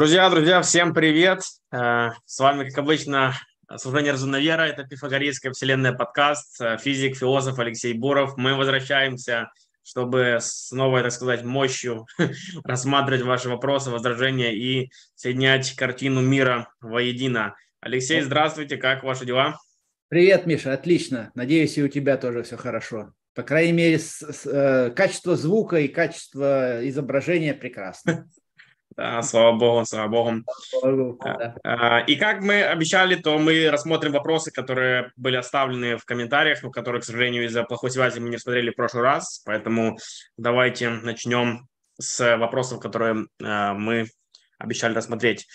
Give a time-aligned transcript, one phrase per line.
[0.00, 1.42] Друзья, друзья, всем привет!
[1.70, 3.34] Э, с вами, как обычно,
[3.76, 4.62] Служение разумной веры.
[4.62, 6.58] Это Пифагорейская вселенная подкаст.
[6.58, 8.38] Э, физик, философ Алексей Буров.
[8.38, 9.50] Мы возвращаемся,
[9.82, 12.06] чтобы с новой, так сказать, мощью
[12.64, 17.54] рассматривать ваши вопросы, возражения и соединять картину мира воедино.
[17.82, 19.58] Алексей, здравствуйте, как ваши дела?
[20.08, 21.30] Привет, Миша, отлично.
[21.34, 23.12] Надеюсь, и у тебя тоже все хорошо.
[23.34, 28.30] По крайней мере, с, с, э, качество звука и качество изображения прекрасно.
[28.96, 30.42] Да, слава богу, слава богу.
[31.24, 31.54] да.
[31.64, 36.70] А, и как мы обещали, то мы рассмотрим вопросы, которые были оставлены в комментариях, но
[36.70, 39.42] которые, к сожалению, из-за плохой связи мы не смотрели в прошлый раз.
[39.46, 39.96] Поэтому
[40.36, 41.68] давайте начнем
[42.00, 44.06] с вопросов, которые а, мы
[44.58, 45.46] обещали рассмотреть.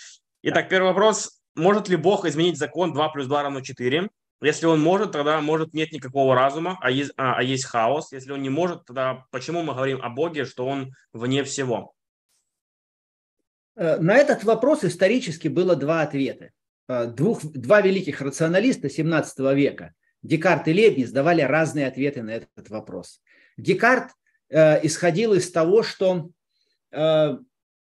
[0.42, 1.40] Итак, первый вопрос.
[1.54, 4.08] Может ли Бог изменить закон 2 плюс 2 равно 4?
[4.42, 8.12] Если он может, тогда может нет никакого разума, а есть, а, а есть хаос.
[8.12, 11.95] Если он не может, тогда почему мы говорим о Боге, что он вне всего?
[13.76, 16.50] Э, на этот вопрос исторически было два ответа.
[16.88, 22.70] Э, двух, два великих рационалиста 17 века, Декарт и Лебниц, давали разные ответы на этот
[22.70, 23.20] вопрос.
[23.56, 24.10] Декарт
[24.50, 26.30] э, исходил из того, что
[26.92, 27.36] э,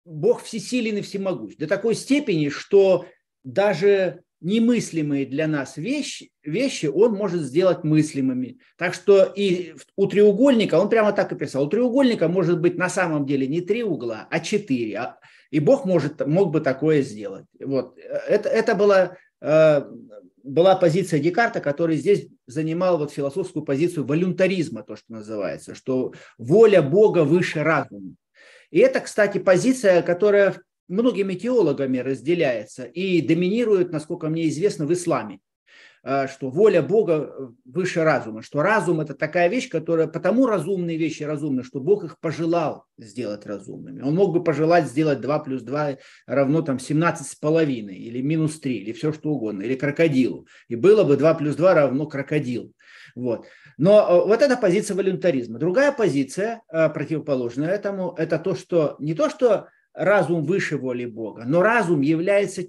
[0.06, 3.06] Бог всесилен и всемогущ до такой степени, что
[3.44, 8.60] даже немыслимые для нас вещи, вещи он может сделать мыслимыми.
[8.78, 12.90] Так что и у треугольника, он прямо так и писал, у треугольника может быть на
[12.90, 14.98] самом деле не три угла, а четыре.
[14.98, 15.20] А,
[15.54, 17.46] и Бог может, мог бы такое сделать.
[17.64, 17.96] Вот.
[18.28, 19.84] Это, это была, э,
[20.42, 26.82] была позиция Декарта, который здесь занимал вот философскую позицию волюнтаризма, то, что называется, что воля
[26.82, 28.16] Бога выше разума.
[28.72, 35.40] И это, кстати, позиция, которая многими теологами разделяется и доминирует, насколько мне известно, в исламе.
[36.06, 40.98] Э, что воля Бога э, выше разума, что разум это такая вещь, которая потому разумные
[40.98, 44.02] вещи разумны, что Бог их пожелал сделать разумными.
[44.02, 48.60] Он мог бы пожелать сделать 2 плюс 2 равно там 17 с половиной, или минус
[48.60, 50.46] 3, или все что угодно, или крокодилу.
[50.68, 52.74] И было бы 2 плюс 2 равно крокодил.
[53.16, 53.46] Вот.
[53.78, 55.58] Но э, вот эта позиция волюнтаризма.
[55.58, 61.62] Другая позиция, противоположная этому, это то, что не то, что разум выше воли Бога, но
[61.62, 62.64] разум является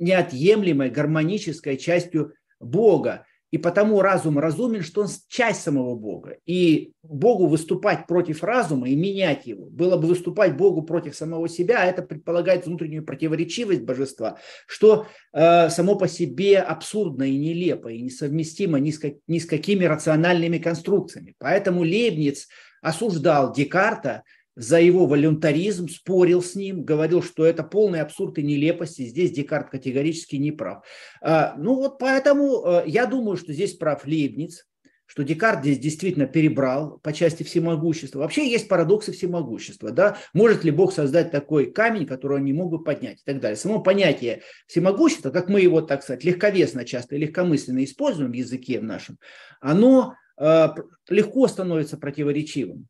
[0.00, 3.26] неотъемлемой гармонической частью Бога.
[3.54, 6.38] И потому разум разумен, что он часть самого Бога.
[6.44, 11.82] И Богу выступать против разума и менять его, было бы выступать Богу против самого себя,
[11.82, 18.02] а это предполагает внутреннюю противоречивость божества, что э, само по себе абсурдно и нелепо, и
[18.02, 21.36] несовместимо ни с, как, ни с какими рациональными конструкциями.
[21.38, 22.48] Поэтому Лейбниц
[22.82, 24.24] осуждал Декарта
[24.56, 29.32] за его волюнтаризм, спорил с ним, говорил, что это полный абсурд и нелепость, и здесь
[29.32, 30.84] Декарт категорически не прав.
[31.20, 34.64] А, ну вот поэтому э, я думаю, что здесь прав Лейбниц,
[35.06, 38.20] что Декарт здесь действительно перебрал по части всемогущества.
[38.20, 39.90] Вообще есть парадоксы всемогущества.
[39.90, 40.16] Да?
[40.32, 43.56] Может ли Бог создать такой камень, который он не мог бы поднять и так далее.
[43.56, 48.84] Само понятие всемогущества, как мы его, так сказать, легковесно часто, легкомысленно используем в языке в
[48.84, 49.18] нашем,
[49.60, 50.68] оно э,
[51.10, 52.88] легко становится противоречивым.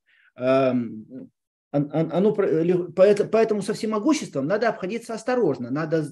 [1.75, 6.07] Оно, поэтому со всемогуществом надо обходиться осторожно, надо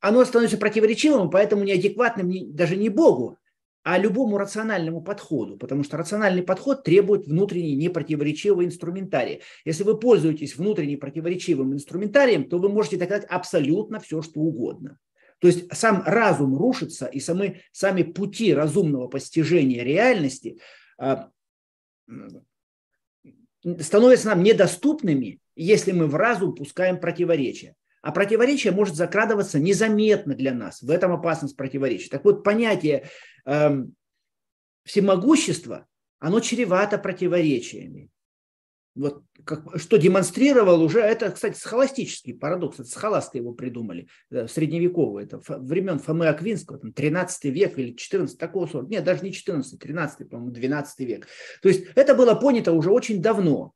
[0.00, 3.36] оно становится противоречивым, поэтому неадекватным даже не Богу,
[3.82, 9.40] а любому рациональному подходу, потому что рациональный подход требует внутренней непротиворечивого инструментария.
[9.66, 14.98] Если вы пользуетесь внутренним противоречивым инструментарием, то вы можете доказать абсолютно все, что угодно.
[15.40, 20.58] То есть сам разум рушится, и сами, сами пути разумного постижения реальности
[20.96, 21.28] а,
[23.80, 27.74] становятся нам недоступными, если мы в разум пускаем противоречия.
[28.02, 30.82] А противоречие может закрадываться незаметно для нас.
[30.82, 32.10] В этом опасность противоречия.
[32.10, 33.08] Так вот, понятие
[33.44, 33.84] э,
[34.84, 35.86] всемогущества,
[36.20, 38.10] оно чревато противоречиями
[38.98, 45.40] вот как, что демонстрировал уже, это, кстати, схоластический парадокс, это схоласты его придумали, средневековые, это
[45.46, 50.28] времен Фомы Аквинского, там, 13 век или 14, такого сорта, нет, даже не 14, 13,
[50.28, 51.28] по-моему, 12 век.
[51.62, 53.72] То есть это было понято уже очень давно.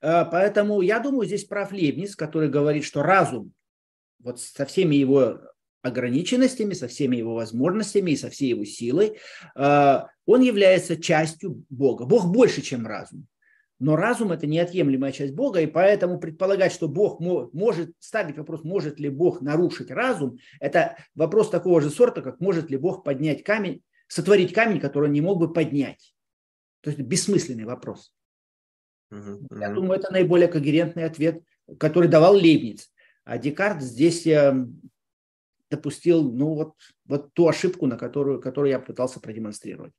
[0.00, 3.52] А, поэтому я думаю, здесь прав Лебниц, который говорит, что разум
[4.20, 5.40] вот со всеми его
[5.82, 9.18] ограниченностями, со всеми его возможностями и со всей его силой,
[9.54, 12.06] а, он является частью Бога.
[12.06, 13.26] Бог больше, чем разум.
[13.82, 19.00] Но разум– это неотъемлемая часть Бога, и поэтому предполагать, что Бог может ставить вопрос, может
[19.00, 23.82] ли Бог нарушить разум, это вопрос такого же сорта, как может ли Бог поднять камень,
[24.06, 26.14] сотворить камень, который он не мог бы поднять.
[26.82, 28.14] То есть бессмысленный вопрос.
[29.12, 29.44] Uh-huh.
[29.58, 31.42] Я думаю, это наиболее когерентный ответ,
[31.80, 32.88] который давал Лейбниц.
[33.24, 34.80] А Декарт здесь эм,
[35.70, 36.74] допустил ну, вот,
[37.06, 39.92] вот ту ошибку, на которую, которую я пытался продемонстрировать.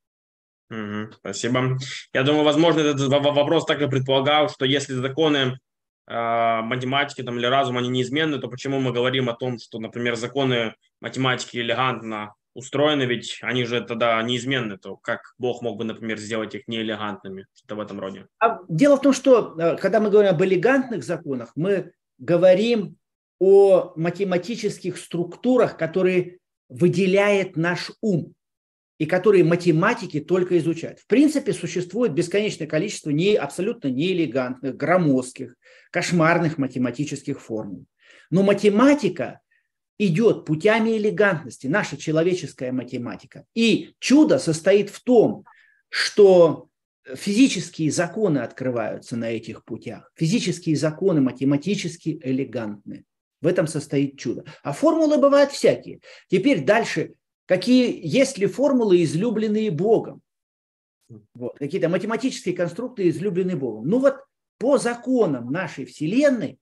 [1.18, 1.78] Спасибо.
[2.12, 5.58] Я думаю, возможно, этот вопрос также предполагал, что если законы
[6.06, 10.74] математики там, или разум, они неизменны, то почему мы говорим о том, что, например, законы
[11.00, 16.54] математики элегантно устроены, ведь они же тогда неизменны, то как Бог мог бы, например, сделать
[16.54, 18.26] их неэлегантными, что-то в этом роде?
[18.38, 22.96] А дело в том, что э, когда мы говорим об элегантных законах, мы говорим
[23.40, 26.38] о математических структурах, которые
[26.68, 28.34] выделяет наш ум
[28.98, 31.00] и которые математики только изучают.
[31.00, 35.56] В принципе, существует бесконечное количество не, абсолютно неэлегантных, громоздких,
[35.90, 37.86] кошмарных математических формул.
[38.30, 39.40] Но математика
[39.98, 43.44] идет путями элегантности, наша человеческая математика.
[43.54, 45.44] И чудо состоит в том,
[45.88, 46.68] что
[47.14, 50.10] физические законы открываются на этих путях.
[50.16, 53.04] Физические законы математически элегантны.
[53.40, 54.44] В этом состоит чудо.
[54.62, 56.00] А формулы бывают всякие.
[56.28, 57.12] Теперь дальше,
[57.46, 60.20] какие есть ли формулы, излюбленные Богом?
[61.34, 63.86] Вот, какие-то математические конструкты, излюбленные Богом.
[63.86, 64.16] Ну вот
[64.58, 66.58] по законам нашей Вселенной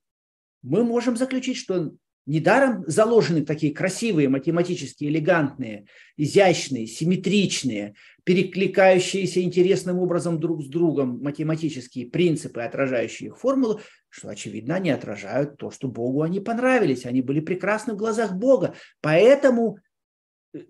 [0.63, 1.93] мы можем заключить, что
[2.25, 5.87] Недаром заложены такие красивые, математически элегантные,
[6.17, 14.77] изящные, симметричные, перекликающиеся интересным образом друг с другом математические принципы, отражающие их формулы, что, очевидно,
[14.77, 18.77] они отражают то, что Богу они понравились, они были прекрасны в глазах Бога.
[19.01, 19.79] Поэтому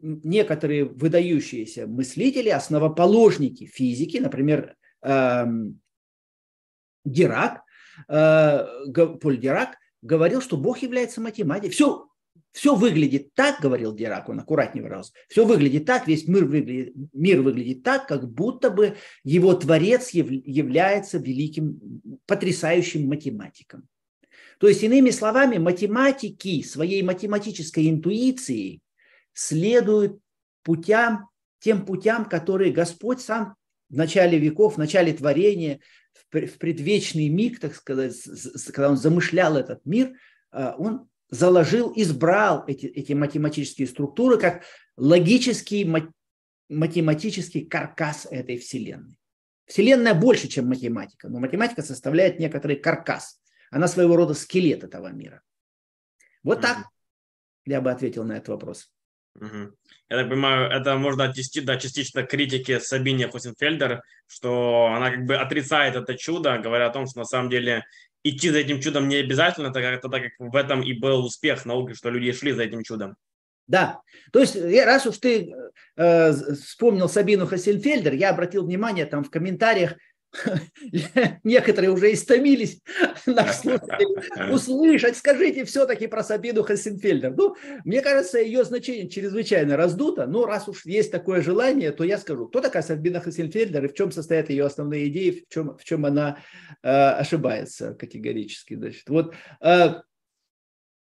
[0.00, 5.80] некоторые выдающиеся мыслители, основоположники физики, например, эм,
[7.04, 7.62] Дирак,
[8.08, 8.66] э,
[9.20, 11.70] Поль Дирак, говорил, что Бог является математикой.
[11.70, 12.06] Все,
[12.52, 17.40] все выглядит так, говорил Дирак, он аккуратнее выразился, все выглядит так, весь мир выглядит, мир
[17.40, 21.80] выглядит так, как будто бы его творец яв, является великим,
[22.26, 23.88] потрясающим математиком.
[24.58, 28.81] То есть, иными словами, математики своей математической интуицией
[29.32, 30.18] следуют
[30.62, 33.56] путям, тем путям, которые Господь сам
[33.88, 35.80] в начале веков, в начале творения
[36.30, 38.16] в предвечный миг, так сказать,
[38.66, 40.16] когда он замышлял этот мир,
[40.50, 44.64] а, он заложил, избрал эти, эти математические структуры как
[44.96, 45.90] логический
[46.68, 49.16] математический каркас этой Вселенной.
[49.66, 53.40] Вселенная больше, чем математика, но математика составляет некоторый каркас.
[53.70, 55.42] Она своего рода скелет этого мира.
[56.42, 56.86] Вот так
[57.64, 58.92] я бы ответил на этот вопрос.
[59.40, 59.72] Угу.
[60.10, 65.36] Я так понимаю, это можно отнести да, частично критики Сабине Хосенфельдер, что она как бы
[65.36, 67.84] отрицает это чудо, говоря о том, что на самом деле
[68.22, 71.64] идти за этим чудом не обязательно, так как, так как в этом и был успех
[71.64, 73.16] науки, что люди шли за этим чудом.
[73.68, 74.00] Да,
[74.32, 75.54] то есть раз уж ты
[75.96, 79.94] э, вспомнил Сабину Хасельфельдер, я обратил внимание там в комментариях,
[81.44, 82.80] некоторые уже истомились
[83.26, 84.06] наш слушатель
[84.52, 87.34] услышать, скажите все-таки про Сабину Хассенфельдер.
[87.36, 92.18] Ну, мне кажется, ее значение чрезвычайно раздуто, но раз уж есть такое желание, то я
[92.18, 95.84] скажу, кто такая Сабина Хассенфельдер и в чем состоят ее основные идеи, в чем, в
[95.84, 96.38] чем она
[96.82, 98.74] э, ошибается категорически.
[98.74, 99.08] Значит.
[99.08, 99.94] Вот, э,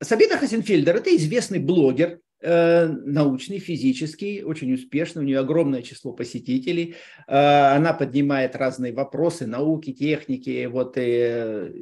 [0.01, 6.95] Сабина Хассенфельдер– это известный блогер, научный, физический, очень успешный, у нее огромное число посетителей,
[7.27, 11.73] э, она поднимает разные вопросы науки, техники, вот и э,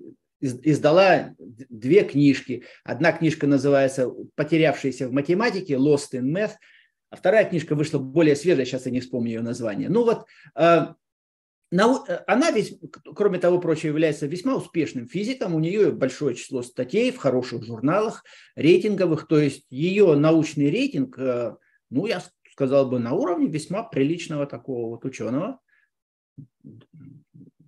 [0.41, 2.63] издала две книжки.
[2.83, 6.53] Одна книжка называется «Потерявшиеся в математике», «Lost in Math»,
[7.09, 9.89] а вторая книжка вышла более свежая, сейчас я не вспомню ее название.
[9.89, 10.25] Ну вот
[10.55, 10.93] Э,
[11.71, 12.73] она, весь,
[13.15, 15.53] кроме того прочего, является весьма успешным физиком.
[15.53, 18.23] У нее большое число статей в хороших журналах,
[18.55, 19.27] рейтинговых.
[19.27, 21.55] То есть ее научный рейтинг, э,
[21.91, 25.59] ну, я сказал бы, на уровне весьма приличного такого вот ученого,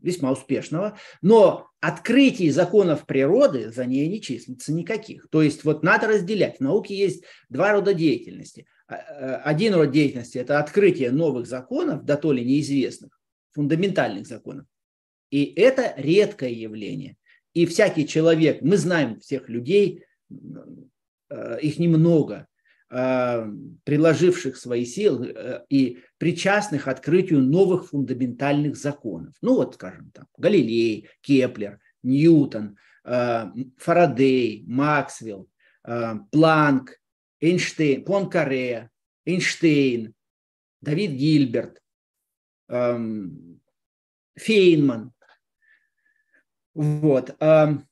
[0.02, 0.98] весьма успешного.
[1.22, 5.28] Но открытий законов природы за ней не числится никаких.
[5.30, 6.58] То есть вот надо разделять.
[6.58, 8.66] В науке есть два рода деятельности.
[8.88, 13.21] Э, один род деятельности– это открытие новых законов, да то ли неизвестных
[13.54, 14.66] фундаментальных законов.
[15.30, 17.16] И это редкое явление.
[17.54, 20.04] И всякий человек, мы знаем всех людей,
[21.30, 22.48] э, их немного,
[22.90, 23.46] э,
[23.84, 29.34] приложивших свои силы э, и причастных открытию новых фундаментальных законов.
[29.42, 35.50] Ну вот, скажем, там, Галилей, Кеплер, Ньютон, Фарадей, Максвелл,
[36.32, 37.00] Планк,
[37.40, 38.92] Эйнштейн, Пуанкаре,
[39.26, 40.14] Эйнштейн,
[40.82, 41.81] Давид Гильберт,
[44.36, 45.12] Фейнман,
[46.74, 47.88] вот, эм,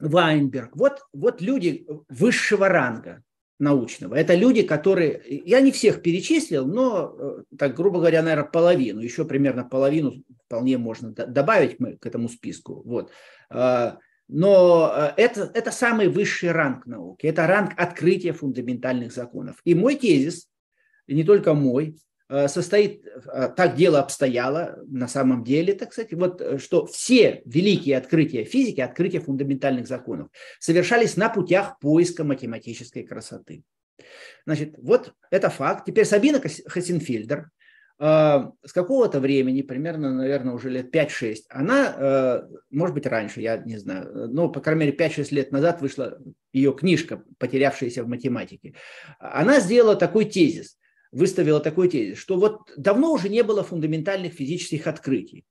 [0.00, 0.76] Вайнберг.
[0.76, 3.22] Вот, вот люди высшего ранга
[3.58, 4.14] научного.
[4.14, 9.24] Это люди, которые, я не всех перечислил, но, э, так грубо говоря, наверное, половину, еще
[9.24, 10.14] примерно половину
[10.46, 12.82] вполне можно добавить мы к этому списку.
[12.84, 13.12] Вот.
[13.50, 13.92] Э,
[14.28, 19.60] но э, это, это самый высший ранг науки, это ранг открытия фундаментальных законов.
[19.64, 20.48] И мой тезис,
[21.06, 21.96] и не только мой,
[22.48, 28.44] состоит, э, так дело обстояло на самом деле, так сказать, вот, что все великие открытия
[28.44, 33.64] физики, открытия фундаментальных законов совершались на путях поиска математической красоты.
[34.46, 35.84] Значит, вот это факт.
[35.86, 37.50] Теперь Сабина Хасенфельдер
[38.02, 43.58] а, с какого-то времени, примерно, наверное, уже лет 5-6, она, э, может быть, раньше, я
[43.58, 46.18] не знаю, но, по крайней мере, 5-6 лет назад вышла
[46.50, 48.74] ее книжка «Потерявшаяся в математике».
[49.18, 50.78] Она сделала такой тезис,
[51.12, 55.44] выставила такой тезис, что вот давно уже не было фундаментальных физических открытий.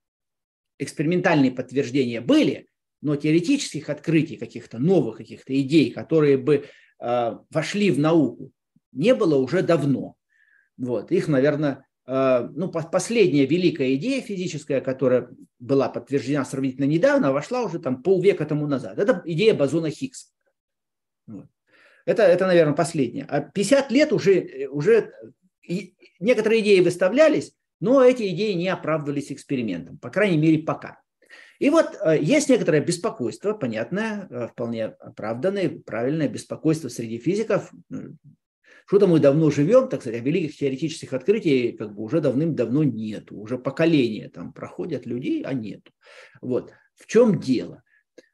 [0.77, 2.67] Экспериментальные подтверждения были,
[3.01, 6.65] но теоретических открытий, каких-то новых каких-то идей, которые бы
[6.99, 8.51] э, вошли в науку,
[8.91, 10.15] не было уже давно.
[10.77, 11.11] Вот.
[11.11, 17.77] Их, наверное, Э, ну, последняя великая идея физическая, которая была подтверждена сравнительно недавно, вошла уже
[17.77, 18.97] там полвека тому назад.
[18.97, 20.29] Это идея бозона Хиггса.
[22.05, 23.25] Это, это, наверное, последняя.
[23.29, 25.13] А 50 лет уже, уже
[26.19, 30.99] некоторые идеи выставлялись, но эти идеи не оправдывались экспериментом, по крайней мере, пока.
[31.59, 37.71] И вот э, есть некоторое беспокойство, понятное, э, вполне оправданное, правильное беспокойство среди физиков,
[38.89, 43.37] что-то мы давно живем, так сказать, а великих теоретических открытий как бы уже давным-давно нету.
[43.37, 45.91] Уже поколения там проходят людей, а нету.
[46.41, 46.73] Вот.
[46.95, 47.83] В чем дело?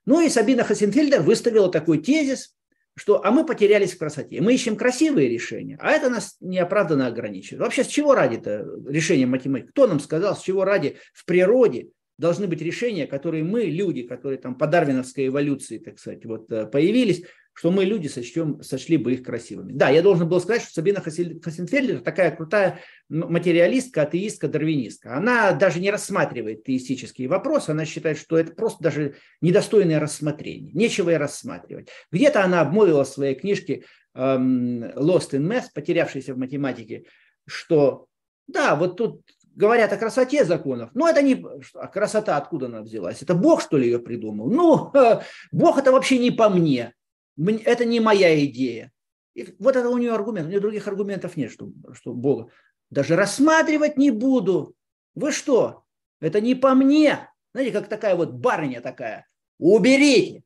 [0.05, 2.55] Ну и Сабина Хасенфельдер выставила такой тезис,
[2.95, 4.41] что а мы потерялись в красоте.
[4.41, 7.61] Мы ищем красивые решения, а это нас неоправданно ограничивает.
[7.61, 9.69] Вообще, с чего ради это решение математики?
[9.69, 14.39] Кто нам сказал, с чего ради в природе должны быть решения, которые мы, люди, которые
[14.39, 17.23] там по дарвиновской эволюции, так сказать, вот э, появились,
[17.55, 19.71] что мы, люди, сочтем, сочли бы их красивыми.
[19.71, 25.15] Да, я должен был сказать, что Сабина Хасенфельдер такая крутая материалистка, атеистка, дарвинистка.
[25.15, 30.73] Она даже не рассматривает теистические вопросы, она считает, что это просто даже недостойное рассмотрение.
[30.73, 31.87] Нечего и рассматривать.
[32.11, 33.85] Где-то она обмолвила в своей книжке
[34.15, 37.05] эм, Lost in Math, потерявшейся в математике,
[37.47, 38.07] что
[38.47, 39.21] да, вот тут
[39.55, 41.41] говорят о красоте законов, но это не...
[41.75, 43.21] А красота откуда она взялась?
[43.21, 44.51] Это Бог, что ли, ее придумал?
[44.51, 44.91] Ну,
[45.53, 46.93] Бог это вообще не по мне
[47.37, 48.91] это не моя идея.
[49.33, 50.47] И вот это у нее аргумент.
[50.47, 52.49] У нее других аргументов нет, что, что Бога.
[52.89, 54.75] Даже рассматривать не буду.
[55.13, 55.83] Вы что?
[56.21, 57.29] Это не по мне.
[57.53, 59.27] Знаете, как такая вот барыня такая.
[59.59, 60.43] Уберите.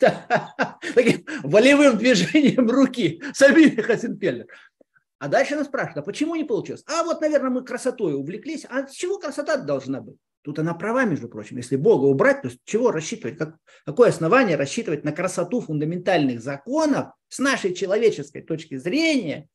[0.94, 4.46] Таким волевым движением руки Сабина Хасенпельдер.
[5.22, 6.82] А дальше она спрашивает, а почему не получилось?
[6.84, 8.66] А вот, наверное, мы красотой увлеклись.
[8.68, 10.16] А с чего красота должна быть?
[10.42, 11.58] Тут она права, между прочим.
[11.58, 13.38] Если Бога убрать, то с чего рассчитывать?
[13.38, 19.48] Как, какое основание рассчитывать на красоту фундаментальных законов с нашей человеческой точки зрения?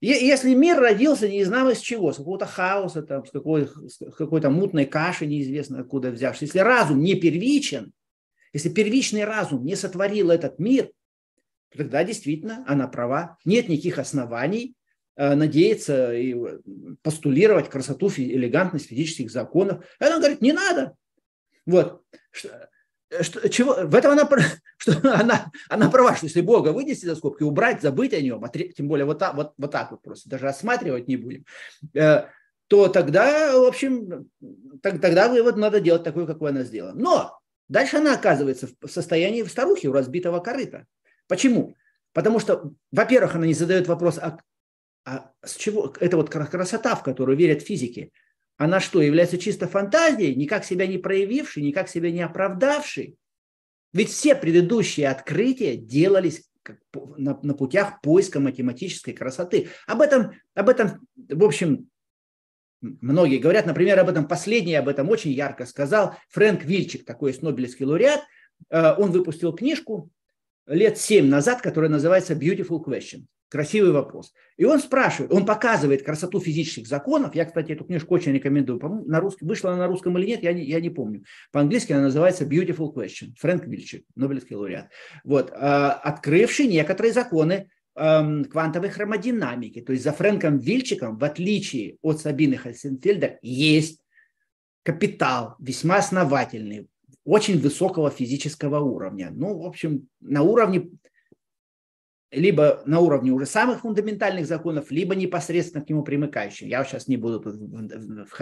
[0.00, 3.98] И, если мир родился не знамо из чего, с какого-то хаоса, там, с, какой, с
[4.16, 7.92] какой-то мутной каши, неизвестно откуда взявшись, если разум не первичен,
[8.52, 10.90] если первичный разум не сотворил этот мир,
[11.76, 13.38] тогда действительно она права.
[13.44, 14.76] Нет никаких оснований
[15.16, 16.58] Э, надеяться и э,
[17.02, 19.84] постулировать красоту, элегантность физических законов.
[20.00, 20.96] Она говорит, не надо.
[21.66, 22.02] Вот.
[22.32, 22.68] Что,
[23.10, 24.28] э, что, чего, в этом она,
[24.76, 28.48] что она, она права, что если Бога вынести за скобки, убрать, забыть о нем, а
[28.48, 31.44] тем более вот так, вот, вот так вот просто, даже рассматривать не будем,
[31.92, 34.28] то тогда, в общем,
[34.82, 36.92] так, тогда вывод надо делать такой, какой она сделала.
[36.92, 37.38] Но
[37.68, 40.86] дальше она оказывается в состоянии старухи у разбитого корыта.
[41.28, 41.76] Почему?
[42.12, 44.38] Потому что, во-первых, она не задает вопрос, а
[45.04, 48.10] а с чего это вот красота, в которую верят физики,
[48.56, 53.18] она что, является чисто фантазией, никак себя не проявившей, никак себя не оправдавшей?
[53.92, 56.48] Ведь все предыдущие открытия делались
[56.94, 59.68] на, на путях поиска математической красоты.
[59.86, 61.90] Об этом, об этом, в общем,
[62.80, 63.66] многие говорят.
[63.66, 68.22] Например, об этом последний, об этом очень ярко сказал Фрэнк Вильчик, такой есть Нобелевский лауреат.
[68.70, 70.10] Э, он выпустил книжку
[70.66, 73.24] лет семь назад, которая называется Beautiful Question.
[73.48, 74.32] Красивый вопрос.
[74.56, 77.34] И он спрашивает, он показывает красоту физических законов.
[77.34, 78.80] Я, кстати, эту книжку очень рекомендую.
[79.06, 81.24] На русском, вышла она на русском или нет, я не, я не помню.
[81.52, 83.28] По-английски она называется Beautiful Question.
[83.38, 84.90] Фрэнк Вильчик, Нобелевский лауреат.
[85.22, 89.80] Вот, а, открывший некоторые законы квантовой хромодинамики.
[89.80, 94.02] То есть за Фрэнком Вильчиком, в отличие от Сабины Хальсенфельда, есть
[94.82, 96.88] капитал весьма основательный,
[97.24, 99.30] очень высокого физического уровня.
[99.32, 100.90] Ну, в общем, на уровне
[102.34, 106.68] либо на уровне уже самых фундаментальных законов, либо непосредственно к нему примыкающих.
[106.68, 107.40] Я сейчас не буду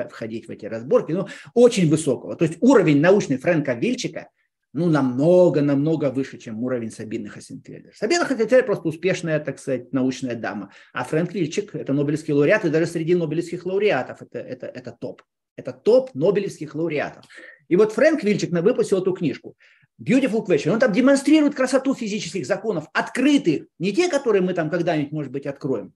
[0.08, 2.36] входить в эти разборки, но очень высокого.
[2.36, 4.28] То есть уровень научный Фрэнка Вильчика
[4.72, 7.92] ну, намного-намного выше, чем уровень Сабины Хасенфельдер.
[7.94, 10.70] Сабина Хасенфельдер просто успешная, так сказать, научная дама.
[10.94, 15.22] А Фрэнк Вильчик– это Нобелевский лауреат, и даже среди Нобелевских лауреатов это, это, это топ.
[15.56, 17.26] Это топ Нобелевских лауреатов.
[17.72, 19.56] И вот Фрэнк Вильчик выпустил эту книжку.
[19.98, 20.72] Beautiful question.
[20.72, 25.46] Он там демонстрирует красоту физических законов, открытых, не те, которые мы там когда-нибудь, может быть,
[25.46, 25.94] откроем,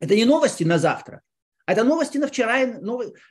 [0.00, 1.22] Это не новости на завтра,
[1.64, 2.60] а это новости на вчера.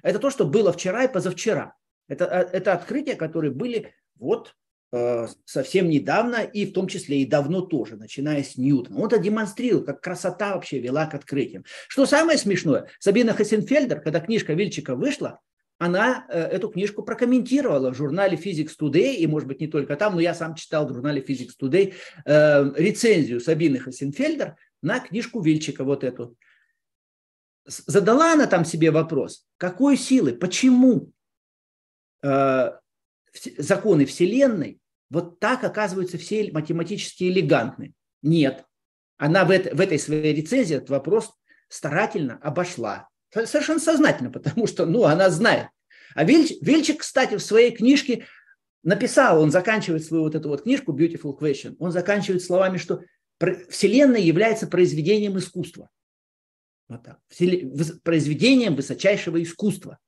[0.02, 1.76] Это то, что было вчера и позавчера.
[2.08, 4.56] Это, э, это открытия, которые были вот
[4.92, 9.00] э, совсем недавно, и в том числе и давно тоже, начиная с Ньютона.
[9.00, 11.64] Он это демонстрирует, как красота вообще вела к открытиям.
[11.90, 15.42] Что самое смешное, Сабина Хасенфельдер, когда книжка Вильчика вышла,
[15.80, 20.16] она э, эту книжку прокомментировала в журнале Physics Today, и, может быть, не только там,
[20.16, 21.94] но я сам читал в журнале Physics Today
[22.26, 26.36] э, рецензию Сабины Хасенфельдер на книжку Вильчика вот эту.
[27.66, 31.12] Задала она там себе вопрос, какой силы, почему
[32.24, 32.72] э,
[33.58, 34.80] законы Вселенной
[35.10, 37.94] вот так оказываются все математически элегантны?
[38.24, 38.66] Нет.
[39.18, 41.34] Она в, это, в этой своей рецензии этот вопрос
[41.70, 43.10] старательно обошла.
[43.32, 45.68] Совершенно сознательно, потому что ну, она знает.
[46.16, 48.26] А Вильч, Вильчик, кстати, в своей книжке
[48.84, 53.02] написал, он заканчивает свою вот эту вот книжку Beautiful Question, он заканчивает словами, что
[53.70, 55.90] Вселенная является произведением искусства.
[56.88, 57.20] Вот так.
[58.04, 60.00] Произведением высочайшего искусства.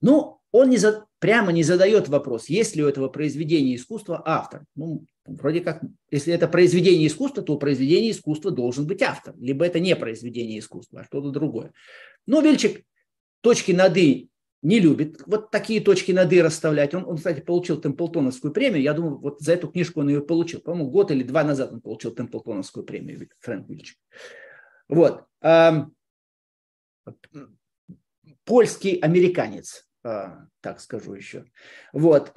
[0.00, 4.64] Но он не за, прямо не задает вопрос, есть ли у этого произведения искусства автор.
[4.74, 9.34] Ну, вроде как, если это произведение искусства, то у произведения искусства должен быть автор.
[9.38, 11.72] Либо это не произведение искусства, а что-то другое.
[12.26, 12.84] Но Вильчик
[13.40, 14.30] точки над «и»
[14.62, 16.94] не любит вот такие точки над «и» расставлять.
[16.94, 18.82] Он, он, кстати, получил Темплтоновскую премию.
[18.82, 20.60] Я думаю, вот за эту книжку он ее получил.
[20.60, 23.98] По-моему, год или два назад он получил Темплтоновскую премию, Фрэнк Вильчик.
[24.88, 25.24] Вот.
[28.44, 31.46] Польский американец, а, так скажу еще.
[31.92, 32.32] Вот.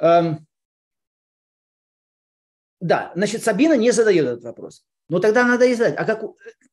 [2.79, 4.86] Да, значит, Сабина не задает этот вопрос.
[5.09, 6.21] Но тогда надо и знать, а как,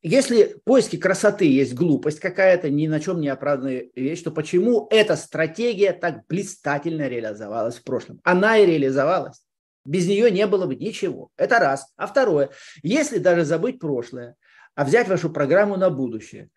[0.01, 5.15] если поиски красоты есть глупость какая-то, ни на чем не оправданная вещь, то почему эта
[5.15, 8.19] стратегия так блистательно реализовалась в прошлом?
[8.23, 9.41] Она и реализовалась.
[9.85, 11.29] Без нее не было бы ничего.
[11.37, 11.93] Это раз.
[11.95, 12.49] А второе,
[12.83, 14.35] если даже забыть прошлое,
[14.73, 16.49] а взять вашу программу на будущее,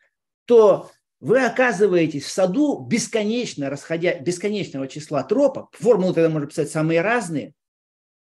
[0.47, 5.69] то вы оказываетесь в саду бесконечно расходя, бесконечного числа тропок.
[5.73, 7.55] Формулы тогда можно писать самые разные.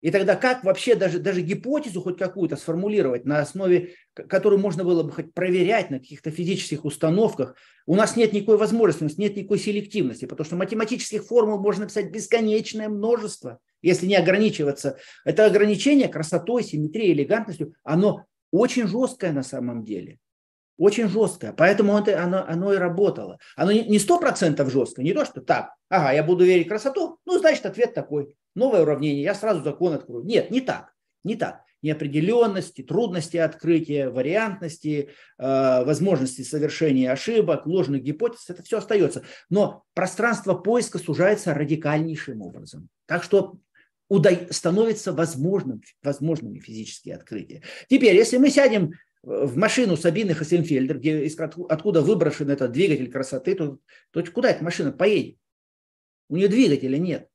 [0.02, 5.02] И тогда как вообще даже, даже гипотезу хоть какую-то сформулировать на основе, которую можно было
[5.02, 9.36] бы хоть проверять на каких-то физических установках, у нас нет никакой возможности, у нас нет
[9.36, 14.98] никакой селективности, потому что математических формул можно написать бесконечное множество, если не ограничиваться.
[15.24, 20.18] Это ограничение красотой, симметрией, элегантностью, оно очень жесткое на самом деле.
[20.78, 21.54] Очень жесткое.
[21.54, 23.38] Поэтому это, оно, оно и работало.
[23.56, 27.18] Оно не сто процентов жесткое, не то, что так, ага, я буду верить в красоту,
[27.24, 30.24] ну, значит, ответ такой новое уравнение, я сразу закон открою.
[30.24, 30.92] Нет, не так,
[31.24, 31.60] не так.
[31.82, 39.22] Неопределенности, трудности открытия, вариантности, э, возможности совершения ошибок, ложных гипотез, это все остается.
[39.50, 42.88] Но пространство поиска сужается радикальнейшим образом.
[43.06, 43.58] Так что
[44.08, 47.62] уда- становится возможным, возможными физические открытия.
[47.88, 48.92] Теперь, если мы сядем
[49.22, 51.28] в машину Сабины Хасенфельдер, где,
[51.68, 53.78] откуда выброшен этот двигатель красоты, то,
[54.12, 55.36] то куда эта машина поедет?
[56.28, 57.28] У нее двигателя нет.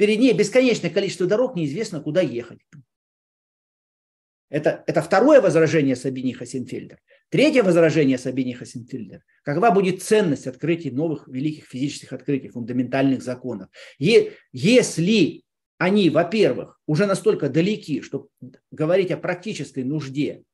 [0.00, 2.60] Перед ней бесконечное количество дорог, неизвестно, куда ехать.
[4.48, 7.02] Это, это второе возражение Сабини Хасенфельдер.
[7.28, 9.22] Третье возражение Сабини Хасенфельдер.
[9.42, 13.68] Какова будет ценность открытий новых великих физических открытий, фундаментальных законов?
[13.98, 15.42] Е, если
[15.76, 18.28] они, во-первых, уже настолько далеки, чтобы
[18.70, 20.44] говорить о практической нужде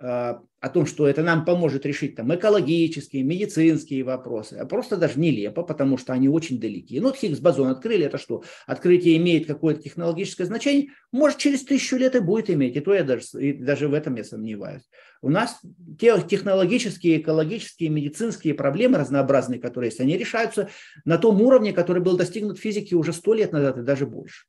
[0.00, 5.62] о том, что это нам поможет решить там экологические, медицинские вопросы, а просто даже нелепо,
[5.62, 6.98] потому что они очень далеки.
[7.00, 8.42] Ну, Хиггс-бозон открыли, это что?
[8.66, 10.88] Открытие имеет какое-то технологическое значение?
[11.12, 14.14] Может, через тысячу лет и будет иметь, и то я даже, и даже в этом
[14.14, 14.88] я сомневаюсь.
[15.20, 15.60] У нас
[15.98, 20.70] те технологические, экологические, медицинские проблемы разнообразные, которые есть, они решаются
[21.04, 24.46] на том уровне, который был достигнут в физике уже сто лет назад и даже больше.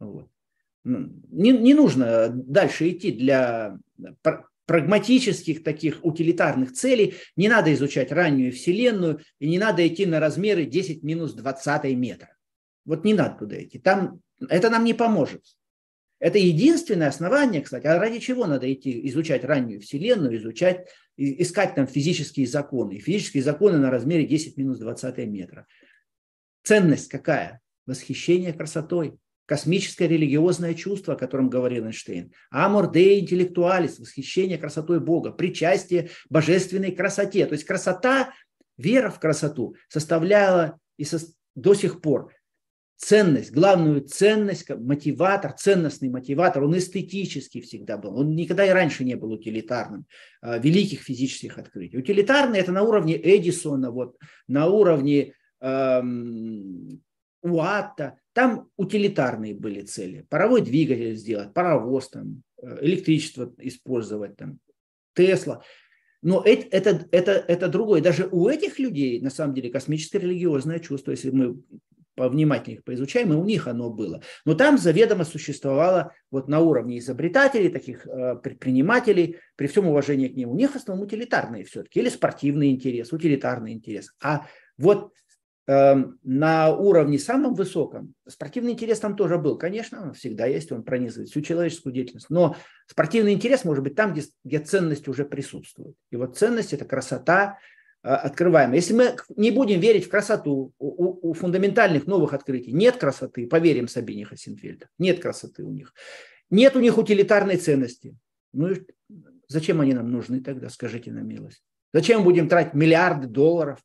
[0.00, 0.26] Вот.
[0.82, 3.78] Ну, не, не нужно дальше идти для
[4.70, 10.64] прагматических таких утилитарных целей не надо изучать раннюю Вселенную и не надо идти на размеры
[10.64, 12.36] 10 минус 20 метра.
[12.84, 13.80] Вот не надо туда идти.
[13.80, 15.42] Там, это нам не поможет.
[16.20, 17.88] Это единственное основание, кстати.
[17.88, 23.00] А ради чего надо идти изучать раннюю Вселенную, изучать, искать там физические законы.
[23.00, 25.66] Физические законы на размере 10 минус 20 метра.
[26.62, 27.60] Ценность какая?
[27.86, 29.18] Восхищение красотой
[29.50, 36.92] космическое религиозное чувство, о котором говорил Эйнштейн, амор де интеллектуалис, восхищение красотой Бога, причастие божественной
[36.92, 37.46] красоте.
[37.46, 38.32] То есть красота,
[38.78, 41.18] вера в красоту составляла и со,
[41.56, 42.32] до сих пор
[42.96, 49.16] ценность, главную ценность, мотиватор, ценностный мотиватор, он эстетический всегда был, он никогда и раньше не
[49.16, 50.06] был утилитарным,
[50.42, 51.98] а, великих физических открытий.
[51.98, 57.02] Утилитарный это на уровне Эдисона, вот, на уровне эм,
[57.42, 60.26] Уатта, там утилитарные были цели.
[60.28, 64.58] Паровой двигатель сделать, паровоз, там, э, электричество использовать, там,
[65.14, 65.62] Тесла.
[66.22, 68.00] Но это, это, это, это другое.
[68.00, 71.62] Даже у этих людей, на самом деле, космическое религиозное чувство, если мы
[72.14, 74.22] повнимательнее их поизучаем, и у них оно было.
[74.44, 80.36] Но там заведомо существовало вот на уровне изобретателей, таких э, предпринимателей, при всем уважении к
[80.36, 84.12] ним, у них в основном утилитарные все-таки, или спортивный интерес, утилитарный интерес.
[84.22, 85.14] А вот
[85.72, 89.56] на уровне самом высоком спортивный интерес там тоже был.
[89.56, 92.28] Конечно, он всегда есть, он пронизывает всю человеческую деятельность.
[92.28, 92.56] Но
[92.86, 95.94] спортивный интерес может быть там, где, где ценность уже присутствует.
[96.10, 97.58] И вот ценность– это красота,
[98.02, 98.72] а, открываем.
[98.72, 103.86] Если мы не будем верить в красоту, у, у фундаментальных новых открытий нет красоты, поверим
[103.86, 105.94] Сабине Хасенфельда, нет красоты у них.
[106.48, 108.16] Нет у них утилитарной ценности.
[108.52, 108.74] Ну
[109.46, 111.62] зачем они нам нужны тогда, скажите на милость?
[111.92, 113.78] Зачем будем тратить миллиарды долларов?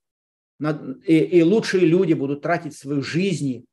[0.60, 3.66] И, и лучшие люди будут тратить свои жизни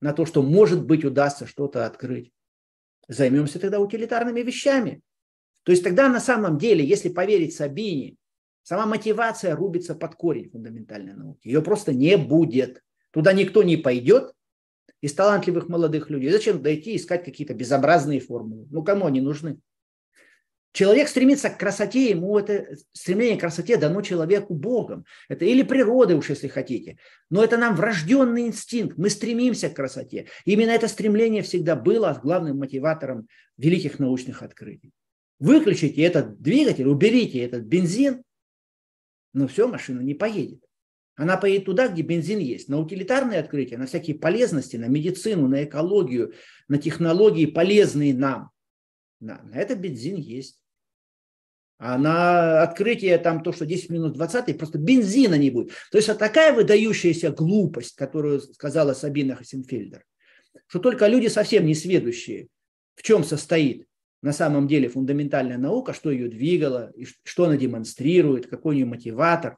[0.00, 2.32] на то, что, может быть, удастся что-то открыть.
[3.08, 5.02] Займемся тогда утилитарными вещами.
[5.64, 8.16] То есть тогда на самом деле, если поверить Сабине,
[8.62, 11.48] Сама мотивация рубится под корень фундаментальной науки.
[11.48, 12.82] Ее просто не будет.
[13.10, 14.32] Туда никто не пойдет
[15.00, 16.30] из талантливых молодых людей.
[16.30, 18.68] Зачем дойти искать какие-то безобразные формулы?
[18.70, 19.58] Ну, кому они нужны?
[20.72, 25.04] Человек стремится к красоте, ему это стремление к красоте дано человеку Богом.
[25.28, 26.98] Это или природа уж, если хотите.
[27.28, 28.96] Но это нам врожденный инстинкт.
[28.96, 30.28] Мы стремимся к красоте.
[30.44, 34.92] Именно это стремление всегда было главным мотиватором великих научных открытий.
[35.40, 38.22] Выключите этот двигатель, уберите этот бензин,
[39.32, 40.62] но все, машина не поедет.
[41.16, 42.68] Она поедет туда, где бензин есть.
[42.68, 46.32] На утилитарные открытия, на всякие полезности, на медицину, на экологию,
[46.68, 48.50] на технологии, полезные нам.
[49.18, 50.59] На, на это бензин есть.
[51.82, 55.70] А на открытие там то, что 10 минут 20, просто бензина не будет.
[55.90, 60.04] То есть вот такая выдающаяся глупость, которую сказала Сабина Хасенфельдер,
[60.66, 62.48] что только люди совсем не сведущие,
[62.96, 63.86] в чем состоит
[64.20, 68.86] на самом деле фундаментальная наука, что ее двигало, и что она демонстрирует, какой у нее
[68.86, 69.56] мотиватор,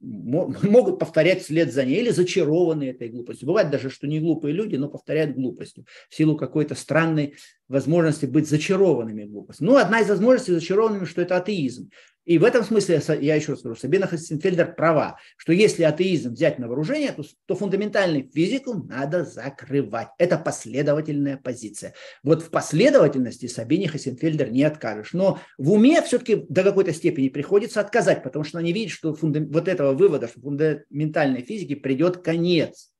[0.00, 3.48] могут повторять вслед за ней или зачарованы этой глупостью.
[3.48, 7.34] Бывает даже, что не глупые люди, но повторяют глупостью в силу какой-то странной
[7.68, 9.66] возможности быть зачарованными глупостью.
[9.66, 11.90] Ну, одна из возможностей зачарованными, что это атеизм.
[12.28, 16.58] И в этом смысле, я еще раз скажу, Сабина Хастенфельдер права, что если атеизм взять
[16.58, 20.08] на вооружение, то, то фундаментальную физику надо закрывать.
[20.18, 21.94] Это последовательная позиция.
[22.22, 25.14] Вот в последовательности Сабине Хастенфельдер не откажешь.
[25.14, 29.14] Но в уме все-таки до какой-то степени приходится отказать, потому что она не видит, что
[29.14, 29.40] фунда...
[29.40, 32.90] вот этого вывода, что фундаментальной физике придет конец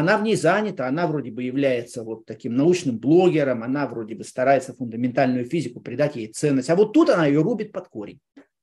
[0.00, 4.24] она в ней занята, она вроде бы является вот таким научным блогером, она вроде бы
[4.24, 8.20] старается фундаментальную физику придать ей ценность, а вот тут она ее рубит под корень.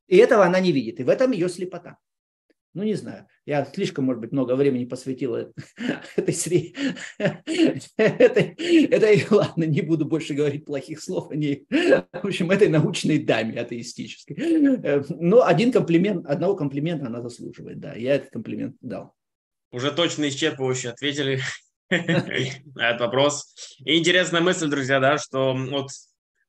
[0.08, 1.98] И этого она не видит, и в этом ее слепота.
[2.74, 5.36] Ну, не знаю, я слишком, может быть, много времени посвятил
[6.16, 6.74] этой среди.
[7.98, 11.68] этой, ладно, не буду больше говорить плохих слов о ней.
[11.70, 14.38] В общем, этой научной даме атеистической.
[14.38, 19.16] Э, но один комплимент, одного комплимента она заслуживает, да, я этот комплимент дал
[19.72, 21.42] уже точно исчерпывающе ответили
[21.90, 23.54] на этот вопрос.
[23.86, 25.90] И интересная мысль, друзья, да, что вот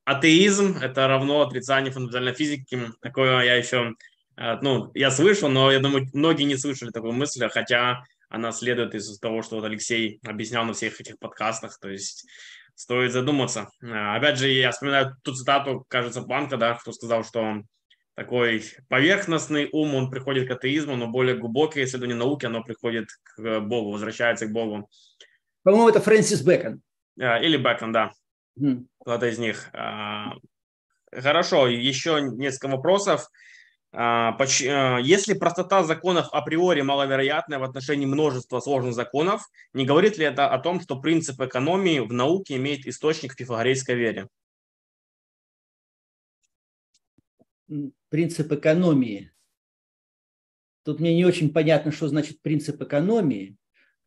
[0.05, 2.79] атеизм– это равно отрицание фундаментальной физики.
[3.01, 3.93] Такое я еще,
[4.37, 8.95] э, ну, я слышал, но я думаю, многие не слышали такой мысли, хотя она следует
[8.95, 12.27] из того, что вот Алексей объяснял на всех этих подкастах, то есть
[12.75, 13.69] стоит задуматься.
[13.83, 17.63] Э, опять же, я вспоминаю ту цитату, кажется, Банка, да, кто сказал, что
[18.15, 23.61] такой поверхностный ум, он приходит к атеизму, но более глубокое исследование науки, оно приходит к
[23.61, 24.89] Богу, возвращается к Богу.
[25.63, 26.83] По-моему, это Фрэнсис Бэкон.
[27.21, 28.13] А, или Бэкон, да.
[28.61, 28.87] Mm.
[29.01, 29.71] Кто-то из них.
[29.73, 30.35] А,
[31.13, 33.29] хорошо, еще несколько вопросов.
[33.93, 34.37] А,
[35.01, 40.59] если простота законов априори маловероятная в отношении множества сложных законов, не говорит ли это о
[40.59, 44.29] том, что принцип экономии в науке имеет источник в пифагорейской вере?
[48.13, 49.33] Принцип экономии.
[50.85, 53.57] Тут мне не очень понятно, что значит принцип экономии.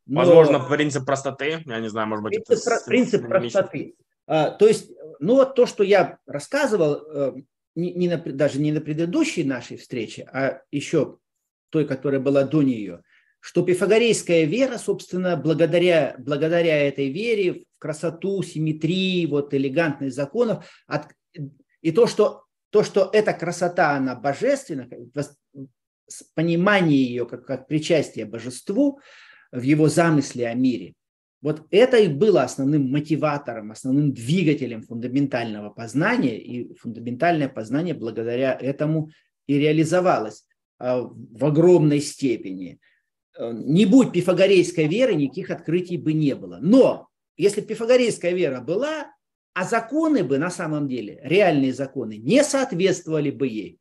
[0.05, 0.19] Но...
[0.19, 2.63] Возможно, принцип простоты, я не знаю, может быть, принцип, это...
[2.63, 3.95] Про, принцип простоты.
[4.27, 7.33] А, то есть, ну вот то, что я рассказывал, э,
[7.73, 11.17] не, не на, даже не на предыдущей нашей встрече, а еще
[11.71, 13.01] той, которая была до нее,
[13.39, 21.07] что пифагорейская вера, собственно, благодаря, благодаря этой вере в красоту, симметрии, вот элегантность законов, от,
[21.81, 22.44] и то, что
[22.75, 24.89] то, что эта красота, она божественна,
[26.33, 28.99] понимание ее как, как причастие божеству
[29.53, 30.93] в его замысле о мире,
[31.41, 39.09] вот это и было основным мотиватором, основным двигателем фундаментального познания, и фундаментальное познание благодаря этому
[39.47, 40.45] и реализовалось
[40.77, 42.81] а, в огромной степени.
[43.39, 46.59] Э, не будь пифагорейской веры, никаких открытий бы не было.
[46.61, 47.07] Но
[47.37, 49.14] если пифагорейская вера была,
[49.55, 53.79] а законы бы на самом деле, реальные законы, не соответствовали бы ей,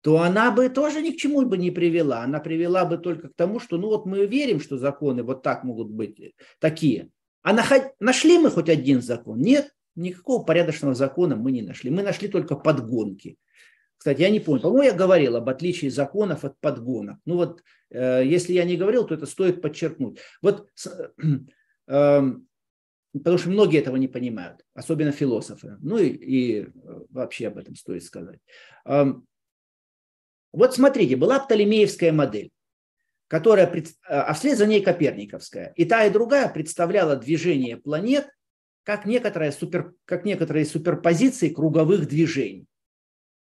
[0.00, 2.22] то она бы тоже ни к чему бы не привела.
[2.22, 5.64] Она привела бы только к тому, что ну вот мы верим, что законы вот так
[5.64, 7.10] могут быть э, такие.
[7.42, 7.52] А
[7.98, 9.40] нашли мы хоть один закон?
[9.40, 11.90] Нет, никакого порядочного закона мы не нашли.
[11.90, 13.36] Мы нашли только подгонки.
[13.96, 17.18] Кстати, я не помню, по-моему, я говорил об отличии законов от подгонок.
[17.24, 20.18] Ну вот, э, если я не говорил, то это стоит подчеркнуть.
[20.42, 20.68] Вот,
[21.88, 22.22] э,
[23.12, 25.76] потому что многие этого не понимают, особенно философы.
[25.80, 26.68] Ну и, и
[27.10, 28.40] вообще об этом стоит сказать.
[28.84, 32.50] Вот смотрите, была Птолемеевская модель,
[33.28, 33.72] которая,
[34.06, 35.72] а вслед за ней Коперниковская.
[35.76, 38.28] И та, и другая представляла движение планет
[38.84, 42.66] как некоторые, супер, как некоторые суперпозиции круговых движений.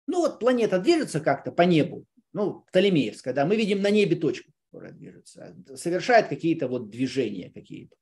[0.08, 4.52] Ну вот планета движется как-то по небу, ну, Птолемеевская, да, мы видим на небе точку,
[4.72, 8.00] которая движется, совершает какие-то вот движения какие-то э,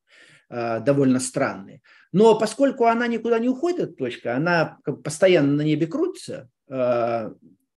[0.49, 1.81] довольно странные.
[2.13, 7.31] Но поскольку она никуда не уходит, эта точка, она постоянно на небе крутится, э,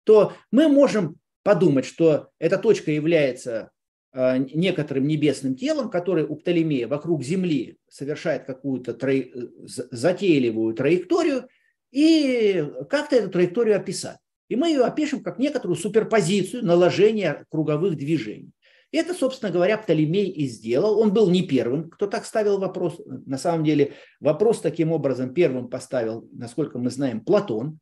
[0.04, 3.70] то мы можем подумать, что эта точка является
[4.12, 9.32] а, некоторым небесным телом, который у Птолемея вокруг Земли совершает какую-то траи...
[9.64, 11.48] затейливую траекторию,
[11.90, 14.18] и как-то эту траекторию описать.
[14.48, 18.50] И мы ее опишем как некоторую суперпозицию наложения круговых движений.
[18.90, 20.98] Это, собственно говоря, Птолемей и сделал.
[20.98, 23.00] Он был не первым, кто так ставил вопрос.
[23.04, 27.78] На самом деле вопрос таким образом первым поставил, насколько мы знаем, Платон.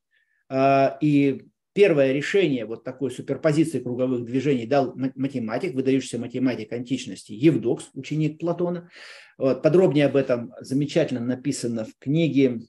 [0.48, 7.90] А, и Первое решение вот такой суперпозиции круговых движений дал математик, выдающийся математик античности Евдокс,
[7.92, 8.88] ученик Платона.
[9.36, 12.60] Вот, подробнее об этом замечательно написано в книге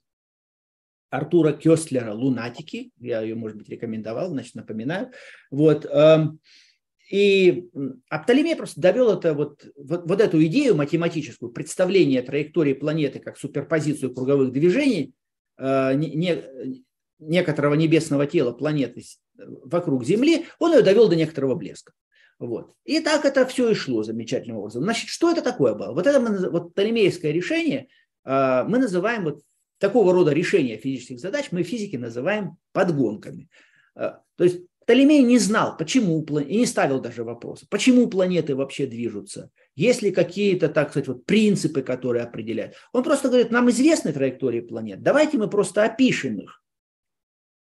[1.09, 2.91] Артура Кёстлера «Лунатики».
[2.99, 5.11] Я ее, может быть, рекомендовал, значит, напоминаю.
[5.51, 5.85] Вот.
[7.09, 7.69] И
[8.09, 14.13] Аптолемей просто довел это, вот, вот, вот эту идею математическую, представление траектории планеты как суперпозицию
[14.13, 15.13] круговых движений,
[15.57, 16.43] э, не,
[17.19, 19.03] некоторого небесного тела планеты
[19.35, 21.93] вокруг Земли, он ее довел до некоторого блеска.
[22.39, 22.73] Вот.
[22.83, 24.83] И так это все и шло замечательным образом.
[24.83, 25.93] Значит, что это такое было?
[25.93, 27.87] Вот это мы, вот Птолемейское решение
[28.25, 29.41] э, мы называем вот
[29.79, 33.49] такого рода решения физических задач, мы физики называем подгонками.
[33.95, 38.85] Э, то есть Птолемей не знал, почему, и не ставил даже вопроса, почему планеты вообще
[38.85, 42.75] движутся, есть ли какие-то, так сказать, вот принципы, которые определяют.
[42.93, 46.63] Он просто говорит, нам известны траектории планет, давайте мы просто опишем их.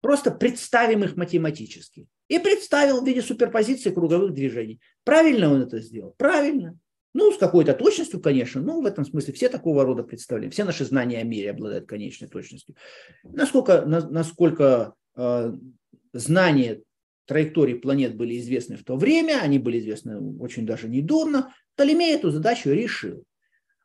[0.01, 2.05] Просто представим их математически.
[2.27, 4.79] И представил в виде суперпозиции круговых движений.
[5.03, 6.13] Правильно он это сделал?
[6.19, 6.77] Правильно.
[7.15, 8.61] Ну, с какой-то точностью, конечно.
[8.61, 10.51] Ну, в этом смысле все такого рода представления.
[10.51, 12.75] Все наши знания о мире обладают конечной точностью.
[13.23, 15.53] Насколько, на, насколько э,
[16.13, 16.83] знания
[17.27, 22.31] траектории планет были известны в то время, они были известны очень даже недурно, Птолемей эту
[22.31, 23.23] задачу решил.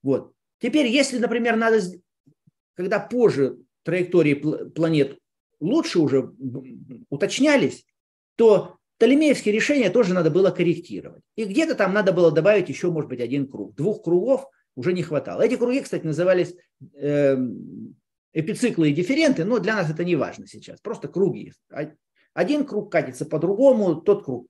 [0.03, 0.33] Вот.
[0.61, 1.81] Теперь, если, например, надо,
[2.75, 5.19] когда позже траектории планет
[5.61, 6.33] лучше уже
[7.11, 7.85] уточнялись,
[8.37, 11.23] то Птолемеевские решения тоже надо было корректировать.
[11.35, 13.75] И где-то там надо было добавить еще, может быть, один круг.
[13.75, 15.43] Двух кругов уже не хватало.
[15.43, 16.55] Эти круги, кстати, назывались
[16.95, 17.37] э,
[18.33, 20.81] эпициклы и дифференты, но для нас это не важно сейчас.
[20.81, 21.53] Просто круги.
[22.35, 24.49] Один круг катится по-другому, тот круг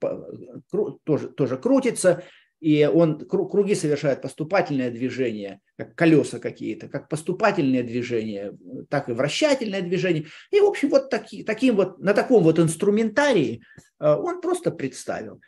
[1.04, 2.22] тоже, тоже крутится
[2.62, 8.56] и он круги совершает поступательное движение, как колеса какие-то, как поступательное движение,
[8.88, 10.26] так и вращательное движение.
[10.52, 13.64] И, в общем, вот таки, таким вот, на таком вот инструментарии
[13.98, 15.40] э, он просто представил.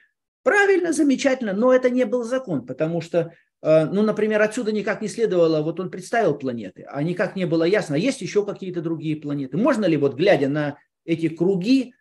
[0.43, 5.07] Правильно, замечательно, но это не был закон, потому что, э, ну, например, отсюда никак не
[5.07, 9.15] следовало, вот он представил планеты, а никак не было ясно, а есть еще какие-то другие
[9.15, 9.57] планеты.
[9.57, 11.95] Можно ли вот, глядя на эти круги,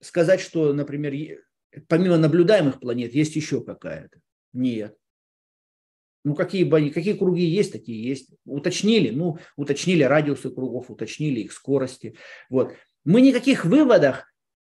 [0.00, 1.42] сказать, что, например,
[1.88, 4.20] помимо наблюдаемых планет есть еще какая-то?
[4.52, 4.96] Нет.
[6.24, 8.30] Ну, какие, какие круги есть, такие есть.
[8.44, 12.16] Уточнили, ну, уточнили радиусы кругов, уточнили их скорости.
[12.50, 12.74] Вот.
[13.04, 14.24] Мы никаких выводов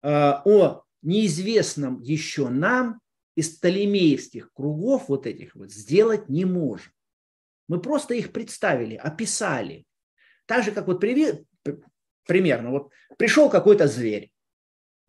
[0.01, 3.01] э, о неизвестном еще нам
[3.35, 6.93] из Толемеевских кругов вот этих вот сделать не можем.
[7.67, 9.85] Мы просто их представили, описали.
[10.45, 11.45] Так же, как вот при,
[12.25, 14.31] примерно, вот пришел какой-то зверь,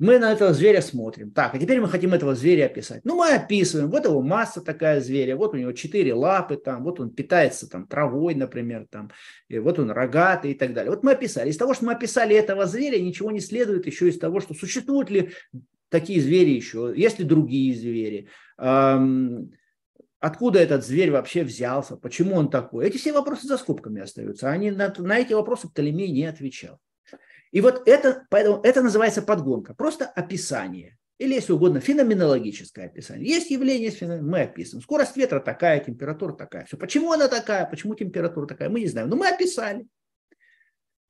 [0.02, 1.30] мы на этого зверя смотрим.
[1.30, 3.04] Так, а теперь мы хотим этого зверя описать.
[3.04, 3.88] Ну, мы описываем.
[3.88, 7.86] Вот его масса такая зверя, вот у него четыре лапы, там, вот он питается там,
[7.86, 9.12] травой, например, там,
[9.46, 10.90] и вот он рогатый и так далее.
[10.90, 11.50] Вот мы описали.
[11.50, 15.08] Из того, что мы описали этого зверя, ничего не следует еще из того, что существуют
[15.08, 15.30] ли
[15.88, 18.28] такие звери еще, есть ли другие звери,
[20.18, 22.88] откуда этот зверь вообще взялся, почему он такой.
[22.88, 24.50] Эти все вопросы за скобками остаются.
[24.50, 26.80] Они на, на эти вопросы Птолемей не отвечал.
[27.52, 30.96] И вот это, поэтому это называется подгонка, просто описание.
[31.18, 33.28] Или, если угодно, феноменологическое описание.
[33.28, 34.82] Есть явление, мы описываем.
[34.82, 36.64] Скорость ветра такая, температура такая.
[36.64, 36.76] Все.
[36.76, 39.08] Почему она такая, почему температура такая, мы не знаем.
[39.08, 39.86] Но мы описали.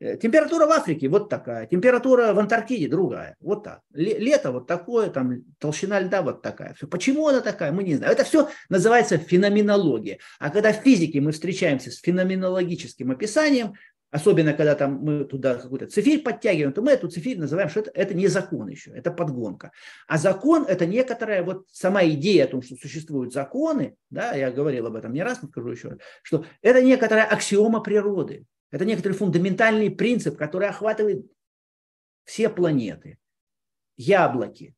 [0.02, 3.82] Э, температура в Африке вот такая, температура в Антарктиде другая, вот так.
[3.94, 6.74] Лето вот такое, там толщина льда вот такая.
[6.74, 6.88] Все.
[6.88, 8.12] Почему она такая, мы не знаем.
[8.12, 10.18] Это все называется феноменология.
[10.40, 13.74] А когда в физике мы встречаемся с феноменологическим описанием,
[14.12, 17.90] особенно когда там мы туда какой-то цифирь подтягиваем, то мы эту цифирь называем, что это,
[17.94, 19.72] это не закон еще, это подгонка.
[20.06, 24.86] А закон– это некоторая вот сама идея о том, что существуют законы, да, я говорил
[24.86, 28.44] об этом не раз, но скажу еще раз, что это некоторая аксиома природы.
[28.70, 31.26] Это некоторый фундаментальный принцип, который охватывает
[32.24, 33.18] все планеты.
[33.96, 34.74] Яблоки,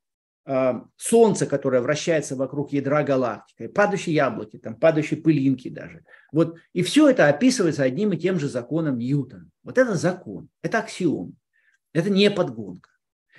[0.97, 6.05] Солнце, которое вращается вокруг ядра галактики, падающие яблоки, там, падающие пылинки даже.
[6.33, 6.57] Вот.
[6.75, 9.49] И все это описывается одним и тем же законом Ньютона.
[9.63, 11.37] Вот это закон, это аксиом,
[11.95, 12.91] это не подгонка.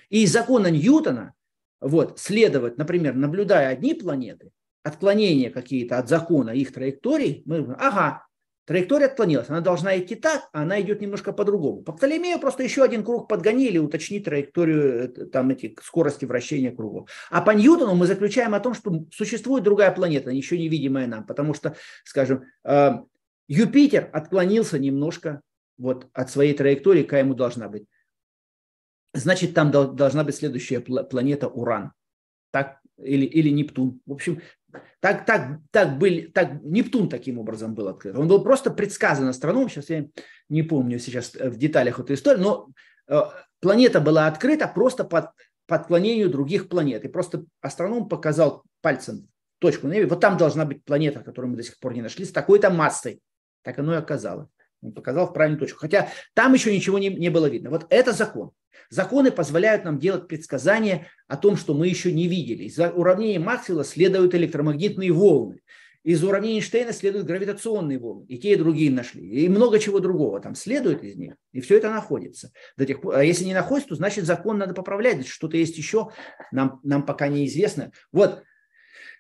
[0.09, 1.33] И из закона Ньютона
[1.79, 4.49] вот, следовать, например, наблюдая одни планеты,
[4.81, 8.24] отклонения какие-то от закона их траекторий, мы, ага,
[8.65, 11.83] Траектория отклонилась, она должна идти так, а она идет немножко по-другому.
[11.83, 17.09] По Птолемею просто еще один круг подгонили, уточнить траекторию э, там, эти, скорости вращения кругов.
[17.29, 21.53] А по Ньютону мы заключаем о том, что существует другая планета, еще невидимая нам, потому
[21.53, 22.93] что, скажем, э,
[23.47, 25.41] Юпитер отклонился немножко
[25.77, 27.85] вот, от своей траектории, какая ему должна быть.
[29.13, 31.93] Значит, там должна быть следующая планета Уран.
[32.51, 34.01] Так, или, или Нептун.
[34.05, 34.41] В общем,
[34.99, 38.15] так, так, так, были, так Нептун таким образом был открыт.
[38.15, 39.69] Он был просто предсказан астрономом.
[39.69, 40.05] Сейчас я
[40.49, 42.67] не помню сейчас в деталях эту историю, но
[43.07, 43.21] э,
[43.59, 45.29] планета была открыта просто под,
[45.67, 47.05] по отклонению других планет.
[47.05, 49.27] И просто астроном показал пальцем
[49.59, 50.07] точку на небе.
[50.07, 53.21] Вот там должна быть планета, которую мы до сих пор не нашли, с такой-то массой.
[53.63, 54.49] Так оно и оказалось.
[54.85, 55.79] Он показал в правильную точку.
[55.79, 57.69] Хотя там еще ничего не, не было видно.
[57.69, 58.51] Вот это закон.
[58.89, 62.65] Законы позволяют нам делать предсказания о том, что мы еще не видели.
[62.65, 65.61] Из уравнения Максвелла следуют электромагнитные волны.
[66.03, 68.25] Из уравнений Эйнштейна следуют гравитационные волны.
[68.27, 69.27] И те, и другие нашли.
[69.27, 71.33] И много чего другого там следует из них.
[71.51, 72.51] И все это находится.
[72.77, 75.27] До тех пор, а если не находится, то значит закон надо поправлять.
[75.27, 76.11] Что-то есть еще,
[76.51, 77.91] нам, нам пока неизвестно.
[78.11, 78.43] Вот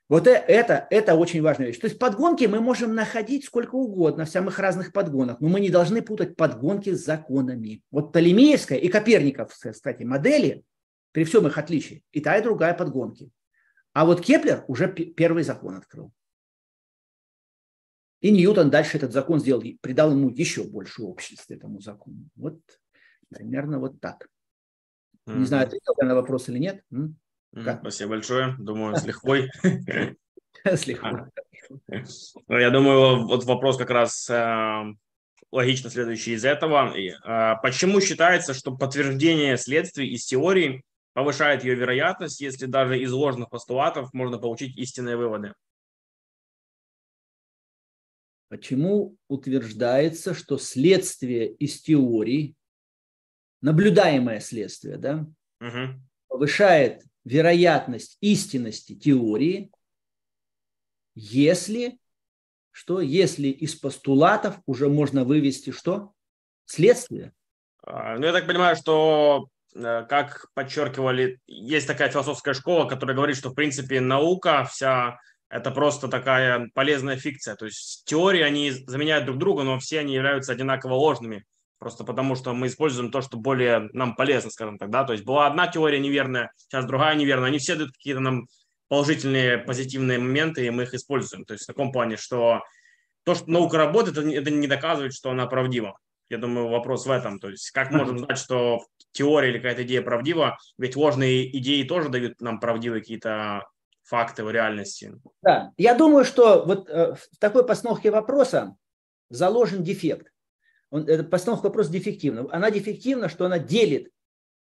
[0.07, 1.79] вот э, это, это очень важная вещь.
[1.79, 5.69] То есть подгонки мы можем находить сколько угодно в самых разных подгонах, но мы не
[5.69, 7.81] должны путать подгонки с законами.
[7.91, 10.63] Вот Толемеевская и Коперниковская, кстати, модели,
[11.11, 13.31] при всем их отличии, и та, и другая подгонки.
[13.93, 16.11] А вот Кеплер уже первый закон открыл.
[18.19, 22.27] И Ньютон дальше этот закон сделал, придал ему еще больше общности этому закону.
[22.35, 22.59] Вот
[23.29, 24.27] примерно вот так.
[25.27, 25.37] Mm-hmm.
[25.37, 26.83] Не знаю, ответил я на вопрос или нет.
[27.63, 27.79] Как?
[27.79, 28.55] Спасибо большое.
[28.59, 29.49] Думаю, с лихвой.
[30.63, 31.31] С лихвой.
[32.47, 34.83] Ну, я думаю, вот вопрос как раз э,
[35.51, 36.93] логично следующий из этого.
[36.95, 43.49] Э, почему считается, что подтверждение следствий из теории повышает ее вероятность, если даже из ложных
[43.49, 45.53] постулатов можно получить истинные выводы?
[48.49, 52.55] Почему утверждается, что следствие из теории,
[53.61, 55.25] наблюдаемое следствие, да,
[55.59, 55.99] угу.
[56.27, 59.71] повышает вероятность истинности теории,
[61.15, 61.99] если
[62.71, 66.13] что, если из постулатов уже можно вывести что?
[66.65, 67.33] Следствие.
[67.83, 73.37] А, ну, я так понимаю, что, э, как подчеркивали, есть такая философская школа, которая говорит,
[73.37, 77.55] что, в принципе, наука вся это просто такая полезная фикция.
[77.55, 81.45] То есть теории, они заменяют друг друга, но все они являются одинаково ложными.
[81.77, 85.03] Просто потому, что мы используем то, что более нам полезно, скажем так, да.
[85.03, 87.49] То есть была одна теория неверная, сейчас другая неверная.
[87.49, 88.47] Они все дают какие-то нам
[88.87, 91.45] положительные, позитивные моменты, и мы их используем.
[91.45, 92.61] То есть в таком плане, что
[93.23, 95.97] то, что наука работает, это не доказывает, что она правдива.
[96.29, 97.39] Я думаю, вопрос в этом.
[97.39, 98.79] То есть как можем знать, что
[99.11, 103.67] теория или какая-то идея правдива, ведь ложные идеи тоже дают нам правдивые какие-то
[104.03, 105.13] факты в реальности.
[105.41, 108.75] Да, я думаю, что вот э, в такой постановке вопроса
[109.29, 110.31] заложен дефект
[110.95, 112.47] он, эта постановка вопроса дефективна.
[112.51, 114.09] Она дефективна, что она делит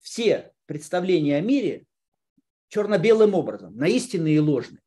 [0.01, 1.87] все представления о мире
[2.69, 4.81] черно-белым образом, на истинные и ложные.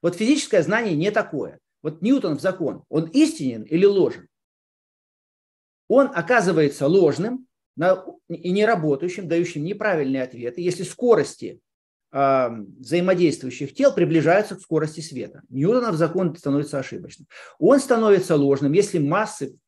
[0.00, 1.58] Вот физическое знание не такое.
[1.82, 4.28] Вот Ньютон в закон, он истинен или ложен?
[5.88, 7.46] Он оказывается ложным
[8.28, 11.60] и неработающим, дающим неправильные ответы, если скорости
[12.12, 12.48] э,
[12.78, 15.42] взаимодействующих тел приближаются к скорости света.
[15.50, 17.28] Ньютонов закон становится ошибочным.
[17.58, 19.58] Он становится ложным, если массы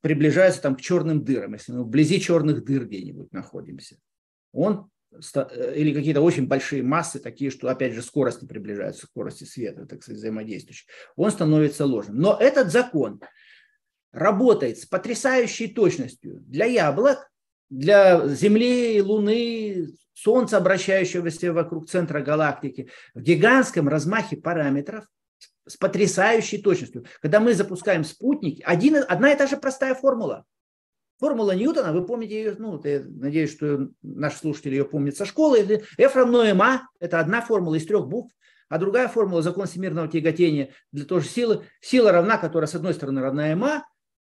[0.00, 3.96] приближается там к черным дырам, если мы вблизи черных дыр где-нибудь находимся.
[4.52, 9.86] Он э, или какие-то очень большие массы, такие, что, опять же, скорости приближаются скорости света,
[9.86, 12.18] так сказать, взаимодействующих, он становится ложным.
[12.18, 13.20] Но этот закон
[14.12, 17.30] работает с потрясающей точностью для яблок,
[17.70, 25.04] для Земли, Луны, Солнца, обращающегося вокруг центра галактики, в гигантском размахе параметров,
[25.68, 27.04] с потрясающей точностью.
[27.22, 30.44] Когда мы запускаем спутники, один, одна и та же простая формула.
[31.18, 35.82] Формула Ньютона, вы помните ее, ну, я надеюсь, что наши слушатели ее помнят со школы.
[35.98, 38.32] F равно ma, это одна формула из трех букв,
[38.68, 41.64] а другая формула, закон всемирного тяготения для той же силы.
[41.80, 43.80] Сила равна, которая с одной стороны равна ma,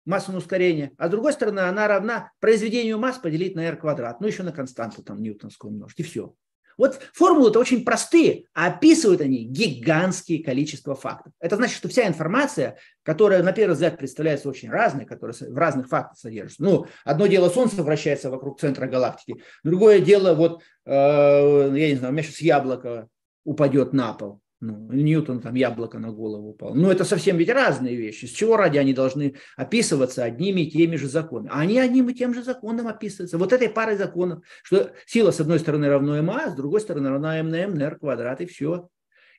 [0.05, 4.27] массу ускорения, а с другой стороны она равна произведению масс поделить на r квадрат, ну
[4.27, 6.33] еще на константу там ньютонскую умножить, и все.
[6.77, 11.33] Вот формулы-то очень простые, а описывают они гигантские количество фактов.
[11.39, 15.87] Это значит, что вся информация, которая на первый взгляд представляется очень разной, которая в разных
[15.87, 16.63] фактах содержится.
[16.63, 22.11] Ну, одно дело Солнце вращается вокруг центра галактики, другое дело, вот, э, я не знаю,
[22.11, 23.07] у меня сейчас яблоко
[23.43, 24.42] упадет на пол.
[24.65, 26.73] Ну, Ньютон там яблоко на голову упал.
[26.73, 28.25] Ну, это совсем ведь разные вещи.
[28.25, 31.51] С чего ради они должны описываться одними и теми же законами?
[31.53, 33.37] А они одним и тем же законом описываются.
[33.37, 37.39] Вот этой парой законов, что сила с одной стороны равна ма, с другой стороны равна
[37.39, 38.87] m на m на квадрат, и все.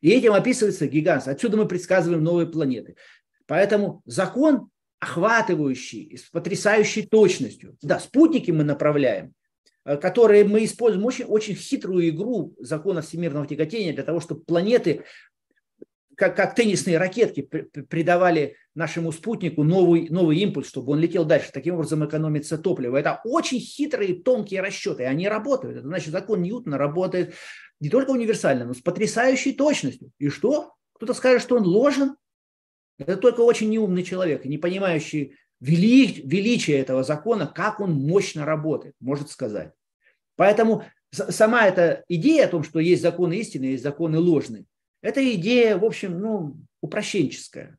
[0.03, 1.33] И этим описывается гигантство.
[1.33, 2.95] Отсюда мы предсказываем новые планеты.
[3.47, 4.69] Поэтому закон,
[5.01, 7.79] охватывающий, с потрясающей точностью.
[7.81, 9.33] Да, спутники мы направляем,
[9.85, 15.05] которые мы используем очень, очень хитрую игру закона всемирного тяготения для того, чтобы планеты,
[16.17, 21.51] как, как теннисные ракетки, придавали нашему спутнику новый, новый импульс, чтобы он летел дальше.
[21.53, 22.97] Таким образом экономится топливо.
[22.97, 25.77] Это очень хитрые, тонкие расчеты, они работают.
[25.77, 27.35] Это значит, закон Ньютона работает
[27.81, 30.11] не только универсально, но с потрясающей точностью.
[30.19, 30.75] И что?
[30.95, 32.17] Кто-то скажет, что он ложен?
[32.99, 38.95] Это только очень неумный человек, не понимающий вели, величие этого закона, как он мощно работает,
[39.01, 39.73] может сказать.
[40.37, 44.67] Поэтому сама эта идея о том, что есть законы истины, есть законы ложные,
[45.01, 47.79] это идея, в общем, ну, упрощенческая.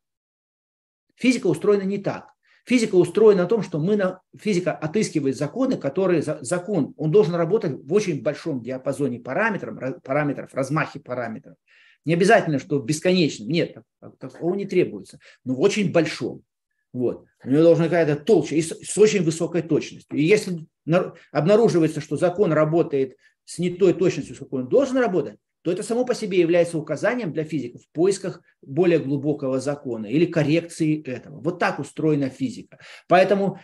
[1.15, 2.29] Физика устроена не так.
[2.65, 7.73] Физика устроена на том, что мы на, физика отыскивает законы, которые закон, он должен работать
[7.83, 11.55] в очень большом диапазоне параметров, параметров, размахе параметров.
[12.05, 13.77] Не обязательно, что в бесконечном, нет,
[14.19, 16.41] такого не требуется, но в очень большом.
[16.96, 17.26] Вот.
[17.43, 20.18] У него должна какая-то толща и с, очень высокой точностью.
[20.18, 20.66] И если
[21.34, 26.06] обнаруживается, что закон работает с не той точностью, с он должен работать, то это само
[26.06, 31.41] по себе является указанием для физиков в поисках более глубокого закона или коррекции этого.
[31.41, 32.80] Вот так устроена физика.
[33.10, 33.60] Поэтому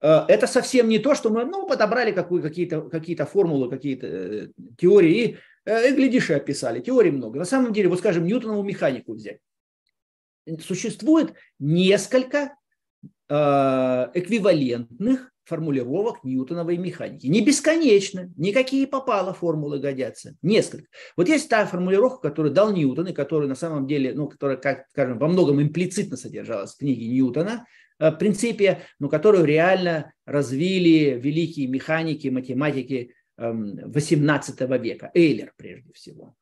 [0.00, 5.22] э, это совсем не то, что мы ну, подобрали какие-то какие формулы, какие-то э, теории
[5.24, 6.78] и, э, и, глядишь, и описали.
[6.78, 7.40] Теорий много.
[7.40, 9.40] На самом деле, вот скажем, Ньютонову механику взять.
[10.60, 12.52] Существует несколько
[13.28, 17.28] эквивалентных формулировок ньютоновой механики.
[17.28, 20.88] Не бесконечно, никакие попало формулы годятся, несколько.
[21.16, 24.86] Вот есть та формулировка, которую дал Ньютон, и которая на самом деле, ну, которая, как
[24.90, 27.66] скажем, во многом имплицитно содержалась в книге Ньютона,
[27.98, 35.92] э, в принципе, ну, которую реально развили великие механики, математики 18 эм, века, Эйлер прежде
[35.92, 36.34] всего.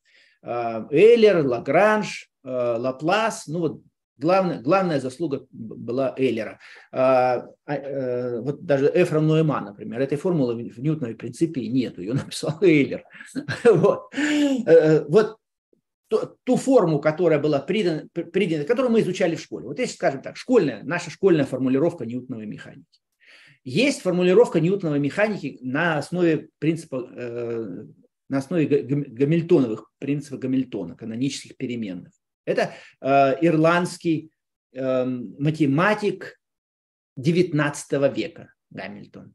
[0.42, 3.82] Э, Эйлер, Лагранж, Лаплас, ну вот
[4.16, 6.60] Главная, главная заслуга была Эйлера.
[6.92, 12.12] А, а, э, вот даже равно ма, например, этой формулы в Ньютоновой принципе нету, ее
[12.14, 13.04] написал Эйлер.
[13.64, 15.36] Вот, э, вот
[16.08, 19.66] ту, ту форму, которая была придана, придана, которую мы изучали в школе.
[19.66, 22.86] Вот если, скажем так, школьная, наша школьная формулировка Ньютоновой механики.
[23.64, 27.84] Есть формулировка Ньютоновой механики на основе принципа, э,
[28.28, 32.12] на основе гамильтоновых принципов Гамильтона, канонических переменных.
[32.44, 34.30] Это э, ирландский
[34.72, 36.38] э, математик
[37.18, 39.34] XIX века Гамильтон.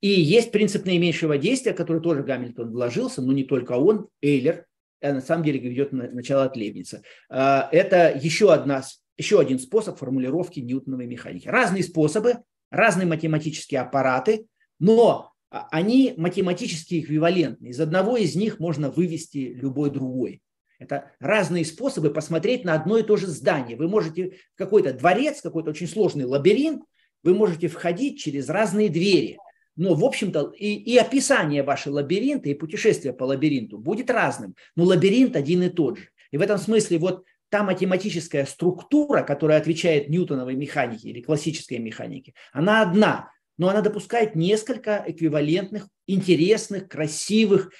[0.00, 4.66] И есть принцип наименьшего действия, который тоже Гамильтон вложился, но не только он, Эйлер,
[5.00, 7.02] а на самом деле ведет начало от Лейбница.
[7.30, 8.82] Э, это еще, одна,
[9.16, 11.48] еще один способ формулировки ньютоновой механики.
[11.48, 12.38] Разные способы,
[12.70, 14.46] разные математические аппараты,
[14.78, 17.68] но они математически эквивалентны.
[17.68, 20.40] Из одного из них можно вывести любой другой.
[20.82, 23.76] Это разные способы посмотреть на одно и то же здание.
[23.76, 26.82] Вы можете в какой-то дворец, какой-то очень сложный лабиринт,
[27.22, 29.38] вы можете входить через разные двери.
[29.76, 34.54] Но, в общем-то, и, и описание вашего лабиринта, и путешествие по лабиринту будет разным.
[34.76, 36.08] Но лабиринт один и тот же.
[36.30, 42.34] И в этом смысле вот та математическая структура, которая отвечает ньютоновой механике или классической механике,
[42.52, 47.70] она одна, но она допускает несколько эквивалентных, интересных, красивых,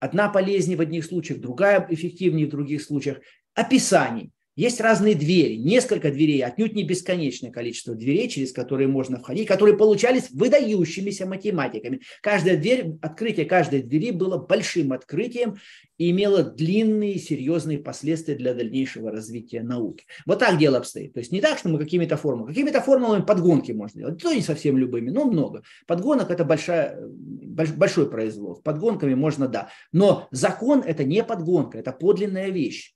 [0.00, 3.18] Одна полезнее в одних случаях, другая эффективнее в других случаях.
[3.54, 4.32] Описаний.
[4.60, 9.74] Есть разные двери, несколько дверей, отнюдь не бесконечное количество дверей, через которые можно входить, которые
[9.74, 12.02] получались выдающимися математиками.
[12.20, 15.56] Каждая дверь, открытие каждой двери было большим открытием
[15.96, 20.04] и имело длинные серьезные последствия для дальнейшего развития науки.
[20.26, 21.14] Вот так дело обстоит.
[21.14, 24.42] То есть не так, что мы какими-то формулами, какими-то формулами подгонки можно делать, то не
[24.42, 25.62] совсем любыми, но много.
[25.86, 28.56] Подгонок это большая, большой произвол.
[28.56, 29.70] Подгонками можно, да.
[29.90, 32.92] Но закон это не подгонка, это подлинная вещь.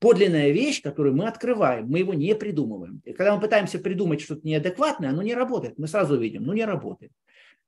[0.00, 3.00] Подлинная вещь, которую мы открываем, мы его не придумываем.
[3.04, 5.78] И когда мы пытаемся придумать что-то неадекватное, оно не работает.
[5.78, 7.12] Мы сразу видим, ну не работает.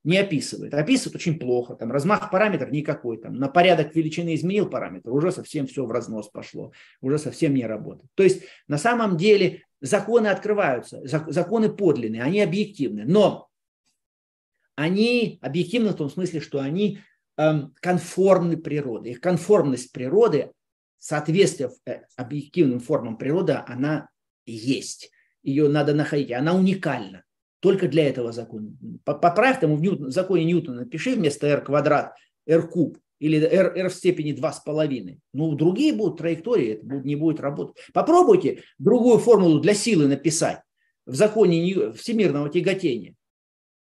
[0.02, 0.74] Не описывает.
[0.74, 1.76] Описывает очень плохо.
[1.76, 3.18] Там размах параметр никакой.
[3.18, 6.72] Там на порядок величины изменил параметр, уже совсем все в разнос пошло.
[7.00, 8.10] Уже совсем не работает.
[8.14, 13.04] То есть на самом деле законы открываются, законы подлинные, они объективны.
[13.06, 13.48] Но
[14.74, 16.98] они объективны в том смысле, что они
[17.36, 19.10] эм, конформны природе.
[19.10, 20.50] Их конформность природы
[21.02, 24.08] соответствие э, объективным формам природы, она
[24.46, 25.10] есть.
[25.42, 26.30] Ее надо находить.
[26.30, 27.24] Она уникальна.
[27.60, 28.72] Только для этого закона.
[29.04, 32.14] Поправь там в, Ньютон, законе Ньютона, напиши вместо r квадрат
[32.46, 35.18] r куб или r, r в степени 2,5.
[35.32, 37.76] Ну, другие будут траектории, это не будет работать.
[37.92, 40.60] Попробуйте другую формулу для силы написать
[41.04, 43.14] в законе всемирного тяготения.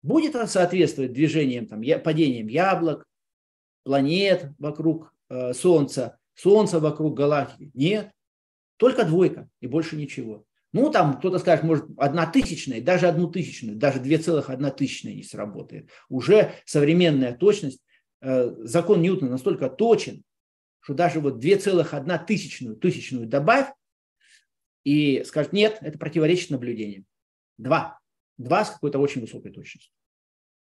[0.02, 3.06] Будет она соответствовать движениям, там, падениям яблок,
[3.84, 7.70] планет вокруг э, Солнца, Солнце вокруг галактики.
[7.74, 8.12] Нет,
[8.76, 10.46] только двойка и больше ничего.
[10.72, 15.14] Ну, там кто-то скажет, может, одна тысячная, даже одну тысячную, даже две целых одна тысячная
[15.14, 15.90] не сработает.
[16.08, 17.82] Уже современная точность,
[18.20, 20.22] э, закон Ньютона настолько точен,
[20.80, 23.70] что даже вот две целых одна тысячную, тысячную добавь,
[24.84, 27.04] и скажет, нет, это противоречит наблюдениям.
[27.58, 27.98] Два.
[28.38, 29.92] Два с какой-то очень высокой точностью.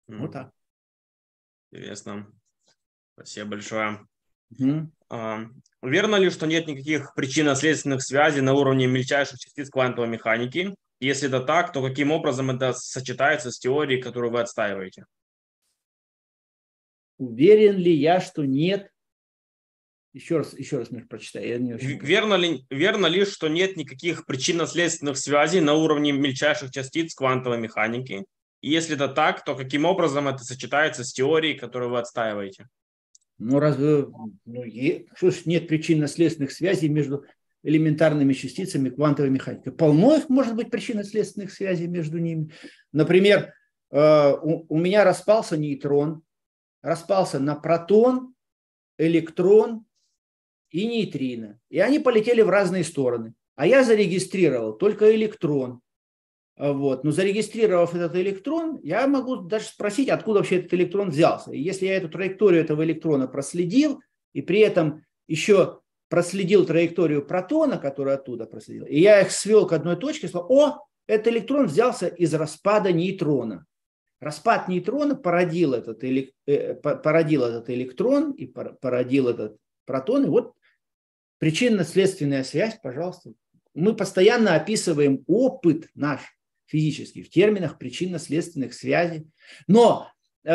[0.08, 0.18] Mm.
[0.18, 0.52] Вот так.
[1.72, 2.30] Интересно.
[3.14, 4.06] Спасибо большое.
[4.58, 4.90] Угу.
[5.82, 10.74] Верно ли, что нет никаких причинно-следственных связей на уровне мельчайших частиц квантовой механики?
[11.00, 15.04] Если это так, то каким образом это сочетается с теорией, которую вы отстаиваете?
[17.18, 18.90] Уверен ли я, что нет?
[20.14, 21.48] Еще раз, еще раз, Миш, прочитай.
[21.48, 21.98] Я не очень...
[21.98, 28.24] верно, ли, верно ли, что нет никаких причинно-следственных связей на уровне мельчайших частиц квантовой механики?
[28.60, 32.68] И если это так, то каким образом это сочетается с теорией, которую вы отстаиваете?
[33.38, 34.06] Ну, разве
[34.44, 34.64] ну,
[35.16, 37.24] что ж, нет причинно-следственных связей между
[37.62, 39.70] элементарными частицами квантовой механики?
[39.70, 42.52] Полно их может быть причинно-следственных связей между ними.
[42.92, 43.52] Например,
[43.90, 46.22] э, у меня распался нейтрон,
[46.82, 48.34] распался на протон,
[48.98, 49.84] электрон
[50.70, 51.58] и нейтрино.
[51.70, 53.34] И они полетели в разные стороны.
[53.56, 55.80] А я зарегистрировал только электрон.
[56.56, 57.04] А, вот.
[57.04, 61.52] Но зарегистрировав этот электрон, я могу даже спросить, откуда вообще этот электрон взялся.
[61.52, 64.00] И если я эту траекторию этого электрона проследил,
[64.32, 69.72] и при этом еще проследил траекторию протона, который оттуда проследил, и я их свел к
[69.72, 73.66] одной точке, сказал, о, этот электрон взялся из распада нейтрона.
[74.20, 80.24] Распад нейтрона породил этот, э, породил этот электрон и породил этот протон.
[80.24, 80.54] И вот
[81.38, 83.32] причинно-следственная связь, пожалуйста.
[83.74, 86.33] Мы постоянно описываем опыт наш
[86.66, 89.26] физически, в терминах причинно-следственных связей.
[89.66, 90.10] Но
[90.44, 90.50] э,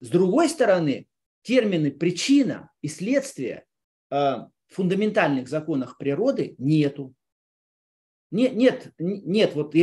[0.00, 1.06] с другой стороны,
[1.42, 3.64] термины причина и следствие
[4.10, 7.14] э, в фундаментальных законах природы нету.
[8.30, 9.74] Нет, нет, нет вот,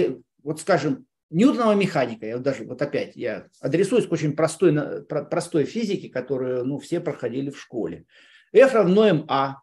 [0.43, 6.09] вот скажем, Ньютонова механика, я даже вот опять я адресуюсь к очень простой, простой физике,
[6.09, 8.05] которую ну, все проходили в школе.
[8.53, 9.55] F равно ma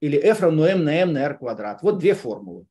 [0.00, 1.82] или F равно m на m на r квадрат.
[1.82, 2.66] Вот две формулы.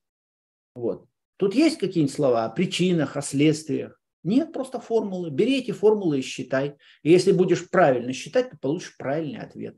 [0.73, 1.05] Вот.
[1.39, 3.97] Тут есть какие-нибудь слова о причинах, о следствиях?
[4.23, 5.31] Нет, просто формулы.
[5.31, 6.75] Бери эти формулы и считай.
[7.01, 9.77] И если будешь правильно считать, то получишь правильный ответ.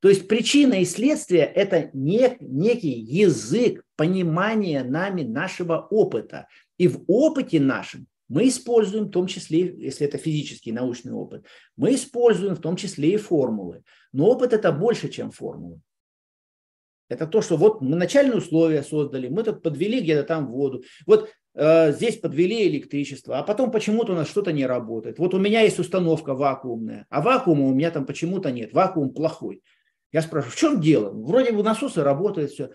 [0.00, 6.46] То есть причина и следствие– это не, некий язык понимания нами нашего опыта.
[6.76, 11.46] И в опыте нашем мы используем в том числе, если это физический научный опыт,
[11.76, 13.82] мы используем в том числе и формулы.
[14.12, 15.80] Но опыт– это больше, чем формулы.
[17.08, 21.30] Это то, что вот мы начальные условия создали, мы тут подвели где-то там воду, вот
[21.54, 25.18] э, здесь подвели электричество, а потом почему-то у нас что-то не работает.
[25.18, 29.62] Вот у меня есть установка вакуумная, а вакуума у меня там почему-то нет, вакуум плохой.
[30.12, 31.10] Я спрашиваю, в чем дело?
[31.10, 32.70] Вроде бы насосы работают, все.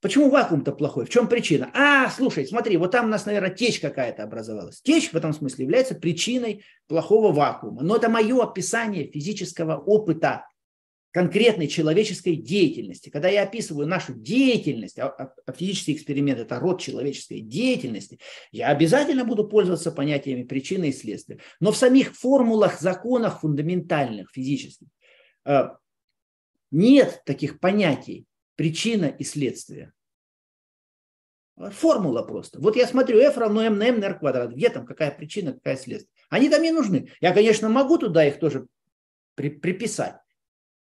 [0.00, 1.06] Почему вакуум-то плохой?
[1.06, 1.70] В чем причина?
[1.74, 4.80] А, слушай, смотри, вот там у нас, наверное, течь какая-то образовалась.
[4.80, 7.82] Течь в этом смысле является причиной плохого вакуума.
[7.82, 10.46] Но это мое описание физического опыта
[11.10, 13.08] конкретной человеческой деятельности.
[13.08, 18.18] Когда я описываю нашу деятельность, а, а, а физический эксперимент– это род человеческой деятельности,
[18.52, 21.38] я обязательно буду пользоваться понятиями причины и следствия.
[21.60, 24.88] Но в самих формулах, законах фундаментальных, физических,
[25.46, 25.68] э,
[26.70, 29.92] нет таких понятий причина и следствие.
[31.56, 32.60] Формула просто.
[32.60, 34.52] Вот я смотрю, f равно m на m на r квадрат.
[34.52, 36.10] Где там какая причина, какая следствие?
[36.28, 37.10] Они там не нужны.
[37.20, 38.68] Я, конечно, могу туда их тоже
[39.34, 40.16] при, приписать.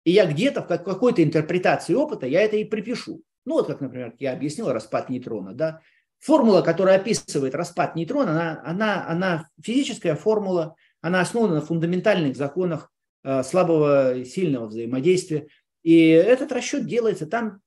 [0.04, 3.22] И я где-то в какой-то интерпретации опыта я это и припишу.
[3.44, 5.54] Ну вот как, например, я объяснил распад нейтрона.
[5.54, 5.80] Да?
[6.18, 12.90] Формула, которая описывает распад нейтрона, она, она, она физическая формула, она основана на фундаментальных законах
[13.24, 15.48] э, слабого сильного взаимодействия.
[15.82, 17.60] И этот расчет делается там,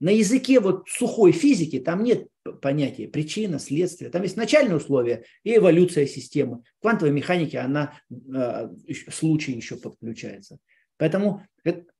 [0.00, 2.26] на языке вот сухой физики там нет
[2.62, 4.10] понятия причина, следствие.
[4.10, 6.62] Там есть начальные условия и эволюция системы.
[6.78, 8.68] В квантовой механике она, э,
[9.10, 10.58] случай еще подключается.
[11.00, 11.42] Поэтому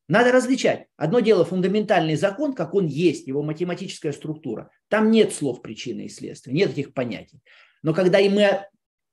[0.09, 0.87] надо различать.
[0.97, 4.71] Одно дело фундаментальный закон, как он есть, его математическая структура.
[4.89, 7.41] Там нет слов причины и следствия, нет этих понятий.
[7.83, 8.67] Но когда и мы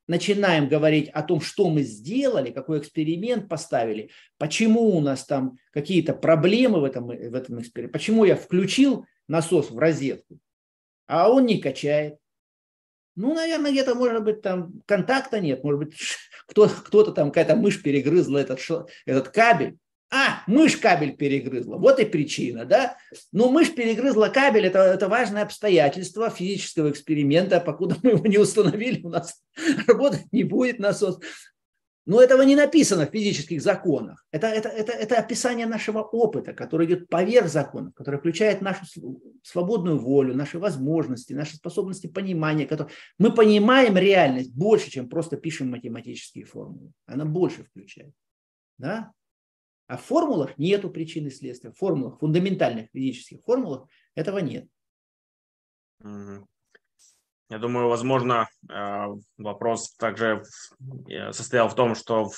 [0.08, 6.14] начинаем говорить о том, что мы сделали, какой эксперимент поставили, почему у нас там какие-то
[6.14, 10.38] проблемы в этом, в этом эксперименте, почему я включил насос в розетку,
[11.08, 12.18] а он не качает.
[13.18, 15.98] Ну, наверное, где-то, может быть, там контакта нет, может быть,
[16.48, 18.60] кто, кто-то там, какая-то мышь перегрызла этот,
[19.06, 19.78] этот кабель,
[20.10, 21.78] а, мышь кабель перегрызла.
[21.78, 22.96] Вот и причина, да?
[23.34, 27.60] Но мышь перегрызла кабель, это, это важное обстоятельство физического эксперимента.
[27.60, 29.42] Покуда мы его не установили, у нас
[29.88, 31.20] работать не будет насос.
[32.08, 34.26] Но этого не написано в физических законах.
[34.32, 38.86] Это, это, это, это описание нашего опыта, который идет поверх законов, который включает нашу
[39.44, 42.66] свободную волю, наши возможности, наши способности понимания.
[42.66, 42.94] Которые...
[43.20, 46.94] Мы понимаем реальность больше, чем просто пишем математические формулы.
[47.08, 48.14] Она больше включает.
[48.78, 49.12] Да?
[49.88, 51.72] А в формулах нету причины следствия.
[51.72, 54.70] В формулах, фундаментальных физических формулах этого нет.
[57.50, 59.06] Я думаю, возможно, э,
[59.38, 60.44] вопрос также
[61.10, 62.30] э, состоял в том, что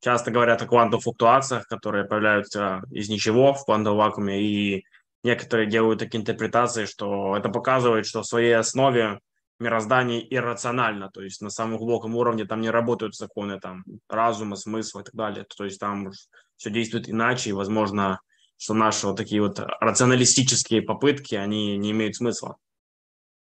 [0.00, 4.84] часто говорят о квантовых флуктуациях, которые появляются из ничего в квантовом вакууме, и
[5.24, 9.20] некоторые делают такие интерпретации, что это показывает, что в своей основе
[9.58, 15.00] мироздание иррационально, то есть на самом глубоком уровне там не работают законы там разума, смысла
[15.00, 16.10] и так далее, то есть там
[16.56, 18.20] все действует иначе, и, возможно,
[18.58, 22.56] что наши вот такие вот рационалистические попытки, они не имеют смысла.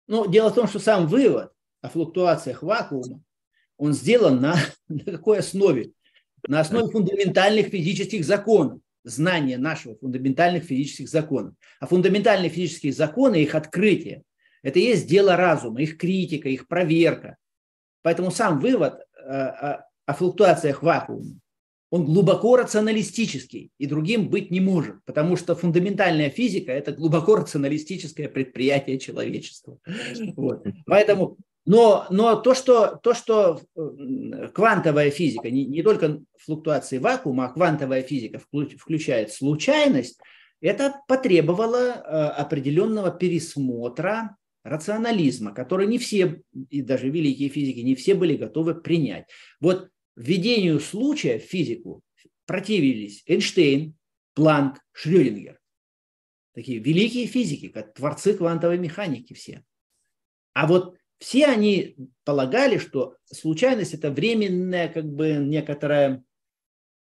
[0.07, 1.51] Ну, дело в том, что сам вывод
[1.81, 3.21] о флуктуациях вакуума,
[3.77, 4.55] он сделан на,
[4.87, 5.91] на какой основе?
[6.47, 11.55] На основе фундаментальных физических законов, знания нашего фундаментальных физических законов.
[11.79, 14.23] А фундаментальные физические законы, их открытие,
[14.61, 17.37] это и есть дело разума, их критика, их проверка.
[18.01, 21.39] Поэтому сам вывод э, о, о флуктуациях вакуума,
[21.93, 28.27] он глубоко рационалистический и другим быть не может, потому что фундаментальная физика– это глубоко рационалистическое
[28.29, 29.77] предприятие человечества.
[30.35, 30.65] Вот.
[30.87, 31.37] Поэтому,
[31.67, 33.61] но, но то, что, то, что
[34.55, 40.19] квантовая физика, не, не только флуктуации вакуума, а квантовая физика включает случайность,
[40.61, 41.99] это потребовало э,
[42.41, 46.41] определенного пересмотра рационализма, который не все,
[46.71, 49.27] и даже великие физики, не все были готовы принять.
[49.59, 52.01] Вот введению случая в физику
[52.45, 53.95] противились Эйнштейн,
[54.33, 55.59] Планк, Шрёдингер.
[56.53, 59.63] Такие великие физики, как творцы квантовой механики все.
[60.53, 61.95] А вот все они
[62.25, 66.23] полагали, что случайность это временная, как бы некоторая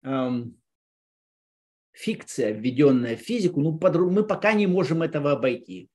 [0.04, 0.60] эм,
[1.92, 3.62] фикция, введенная в физику.
[3.62, 5.90] Ну, под, мы пока не можем этого обойти.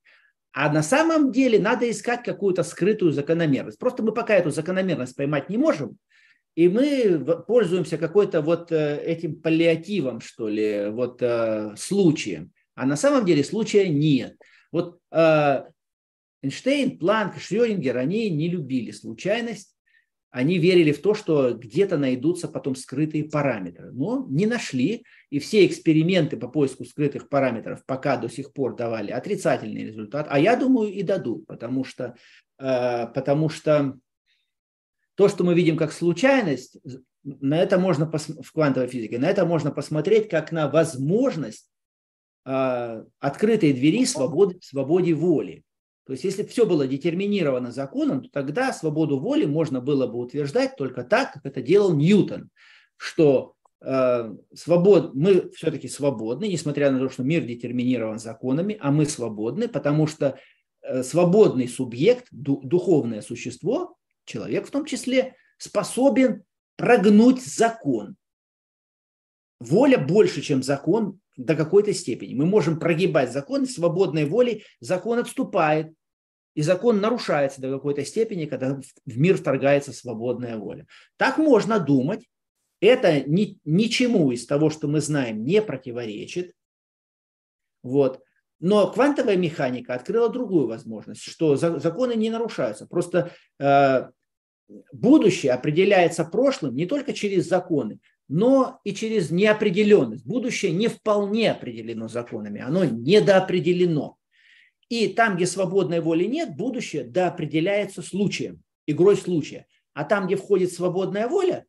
[0.53, 3.79] А на самом деле надо искать какую-то скрытую закономерность.
[3.79, 5.97] Просто мы пока эту закономерность поймать не можем,
[6.55, 12.51] и мы пользуемся какой-то вот э, этим паллиативом, что ли, вот э, случаем.
[12.75, 14.35] А на самом деле случая нет.
[14.71, 15.63] Вот э,
[16.41, 19.75] Эйнштейн, Планк, Шрёдингер, они не любили случайность,
[20.29, 25.65] они верили в то, что где-то найдутся потом скрытые параметры, но не нашли, и все
[25.65, 30.91] эксперименты по поиску скрытых параметров пока до сих пор давали отрицательный результат, а я думаю
[30.93, 32.15] и дадут, потому что,
[32.57, 33.97] потому что
[35.15, 36.77] то, что мы видим как случайность,
[37.23, 41.69] на это можно в квантовой физике, на это можно посмотреть как на возможность
[42.45, 45.63] э, открытой двери свободы, свободе воли.
[46.05, 50.75] То есть, если все было детерминировано законом, то тогда свободу воли можно было бы утверждать
[50.75, 52.49] только так, как это делал Ньютон,
[52.97, 59.05] что э, свобод, мы все-таки свободны, несмотря на то, что мир детерминирован законами, а мы
[59.05, 60.39] свободны, потому что
[60.81, 63.95] э, свободный субъект, ду, духовное существо,
[64.25, 66.43] человек в том числе, способен
[66.75, 68.15] прогнуть закон.
[69.59, 72.33] Воля больше, чем закон, до какой-то степени.
[72.33, 75.93] Мы можем прогибать закон, свободной волей закон отступает,
[76.53, 80.85] и закон нарушается до какой-то степени, когда в мир вторгается свободная воля.
[81.17, 82.27] Так можно думать.
[82.81, 86.53] Это ни, ничему из того, что мы знаем, не противоречит.
[87.83, 88.23] Вот.
[88.61, 92.85] Но квантовая механика открыла другую возможность, что законы не нарушаются.
[92.85, 94.09] Просто э,
[94.93, 100.25] будущее определяется прошлым не только через законы, но и через неопределенность.
[100.27, 104.17] Будущее не вполне определено законами, оно недоопределено.
[104.89, 109.65] И там, где свободной воли нет, будущее доопределяется случаем, игрой случая.
[109.93, 111.65] А там, где входит свободная воля,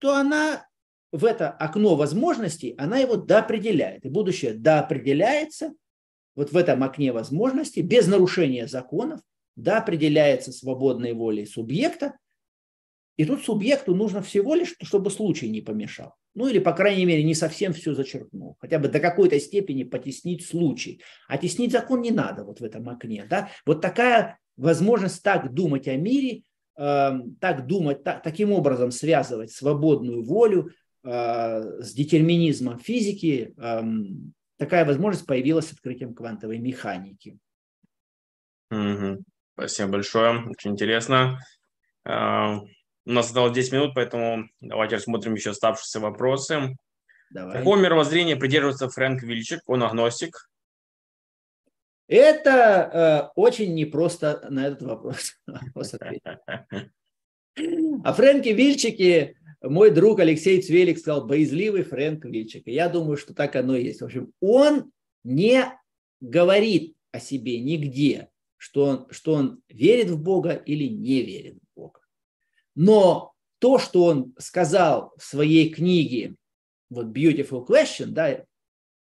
[0.00, 0.66] то она
[1.12, 4.04] в это окно возможностей, она его доопределяет.
[4.04, 5.72] И будущее доопределяется
[6.34, 9.20] вот в этом окне возможностей, без нарушения законов,
[9.56, 12.14] да, определяется свободной волей субъекта,
[13.16, 16.14] и тут субъекту нужно всего лишь, чтобы случай не помешал.
[16.34, 18.56] Ну или, по крайней мере, не совсем все зачеркнул.
[18.58, 21.02] Хотя бы до какой-то степени потеснить случай.
[21.28, 23.26] А теснить закон не надо вот в этом окне.
[23.28, 23.50] Да?
[23.66, 26.42] Вот такая возможность так думать о мире,
[26.78, 30.70] э, так думать, так, таким образом связывать свободную волю
[31.04, 33.82] э, с детерминизмом физики, э,
[34.62, 37.36] такая возможность появилась с открытием квантовой механики.
[38.70, 39.24] Угу.
[39.54, 41.40] Спасибо большое, очень интересно.
[42.04, 46.76] А, у нас осталось 10 минут, поэтому давайте рассмотрим еще оставшиеся вопросы.
[47.30, 47.58] Давай.
[47.58, 49.62] Какого мировоззрения придерживается Фрэнк Вильчик?
[49.66, 50.48] Он агностик.
[52.06, 55.34] Это э, очень непросто на этот вопрос,
[55.74, 56.22] ответить.
[58.04, 62.66] О Фрэнке Вильчике мой друг Алексей Цвелик сказал, боязливый Фрэнк Вильчик.
[62.66, 64.00] Я думаю, что так оно и есть.
[64.00, 64.92] В общем, он
[65.24, 65.64] не
[66.20, 71.76] говорит о себе нигде, что он, что он верит в Бога или не верит в
[71.76, 72.00] Бога.
[72.74, 76.36] Но то, что он сказал в своей книге
[76.90, 78.44] вот Beautiful Question, да,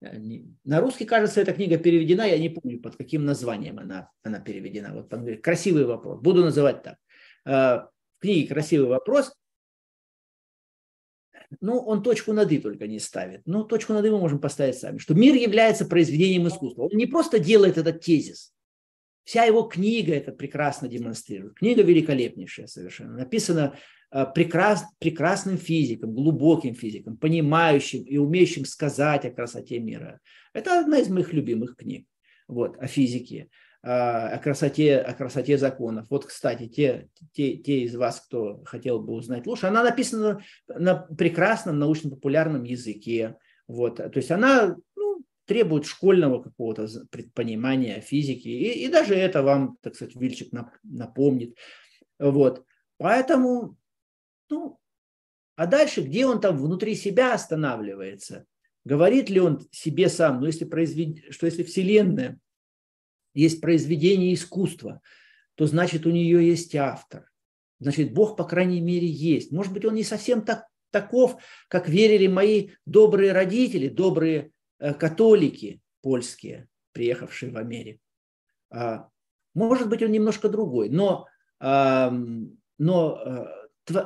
[0.01, 4.95] на русский, кажется, эта книга переведена, я не помню, под каким названием она, она переведена.
[4.95, 6.97] Вот красивый вопрос, буду называть так.
[7.45, 9.33] Э, в книге «Красивый вопрос»
[11.61, 13.43] ну, он точку над «и» только не ставит.
[13.47, 16.85] Ну, точку над «и» мы можем поставить сами, что мир является произведением искусства.
[16.85, 18.53] Он не просто делает этот тезис,
[19.29, 21.53] Вся его книга это прекрасно демонстрирует.
[21.57, 23.13] Книга великолепнейшая совершенно.
[23.13, 23.75] Написана
[24.11, 30.19] э, прекрас, прекрасным физиком, глубоким физиком, понимающим и умеющим сказать о красоте мира.
[30.55, 32.07] Это одна из моих любимых книг
[32.47, 33.51] вот, о физике,
[33.83, 36.07] о красоте, о красоте законов.
[36.11, 40.95] Вот, кстати, те, те, те из вас, кто хотел бы узнать лучше, она написана на
[40.97, 43.37] прекрасном научно-популярном языке.
[43.69, 44.77] Вот, то есть она
[45.49, 46.89] требует школьного какого-то
[47.35, 48.49] понимания физики.
[48.49, 50.53] И, и даже это вам, так сказать, Вильчик
[50.83, 51.57] напомнит.
[52.19, 52.65] Вот.
[52.99, 53.77] Поэтому,
[54.51, 54.79] ну,
[55.57, 58.45] а дальше, где он там внутри себя останавливается?
[58.85, 61.33] Говорит ли он себе сам, ну, если произвед...
[61.33, 62.39] что если Вселенная
[63.39, 65.01] есть произведение искусства,
[65.55, 67.31] то значит у нее есть автор.
[67.81, 69.53] Значит, Бог, по крайней мере, есть.
[69.53, 71.37] Может быть, он не совсем так, таков,
[71.69, 78.01] как верили мои добрые родители, добрые Э, католики польские, приехавшие в Америку.
[78.71, 79.09] А,
[79.55, 81.27] может быть, он немножко другой, но,
[81.61, 82.39] но
[82.79, 83.47] э,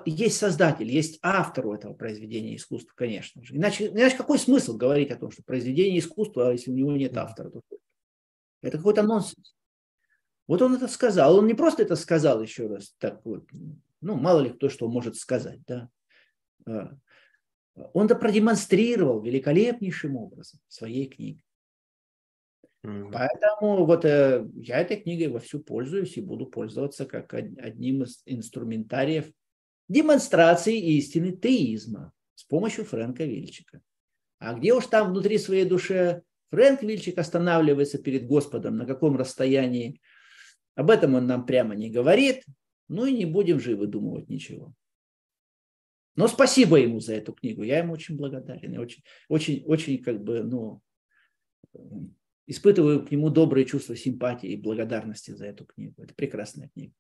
[0.07, 3.57] есть создатель, есть автор у этого произведения искусства, конечно же.
[3.57, 7.17] Иначе, иначе какой смысл говорить о том, что произведение искусства, а если у него нет
[7.19, 7.51] автора?
[7.51, 7.61] То
[8.63, 9.55] это какой-то нонсенс.
[10.47, 11.37] Вот он это сказал.
[11.39, 13.47] Он не просто это сказал еще раз, так вот,
[14.01, 15.89] ну, мало ли кто что может сказать, да.
[16.67, 16.97] А,
[17.93, 21.43] он это продемонстрировал великолепнейшим образом в своей книге.
[22.85, 23.11] Mm-hmm.
[23.13, 29.33] Поэтому вот э, я этой книгой вовсю пользуюсь и буду пользоваться как одним из инструментариев
[29.89, 33.81] демонстрации истины теизма с помощью Фрэнка Вильчика.
[34.39, 36.23] А где уж там внутри своей души
[36.53, 40.01] Фрэнк Вильчик останавливается перед Господом, на каком расстоянии,
[40.75, 42.45] об этом он нам прямо не говорит,
[42.89, 44.75] ну и не будем же выдумывать ничего.
[46.15, 47.63] Но спасибо ему за эту книгу.
[47.63, 48.71] Я ему очень благодарен.
[48.71, 50.83] Я очень, очень, очень как бы, ну,
[52.47, 56.03] испытываю к нему добрые чувства симпатии и благодарности за эту книгу.
[56.03, 56.93] Это прекрасная книга.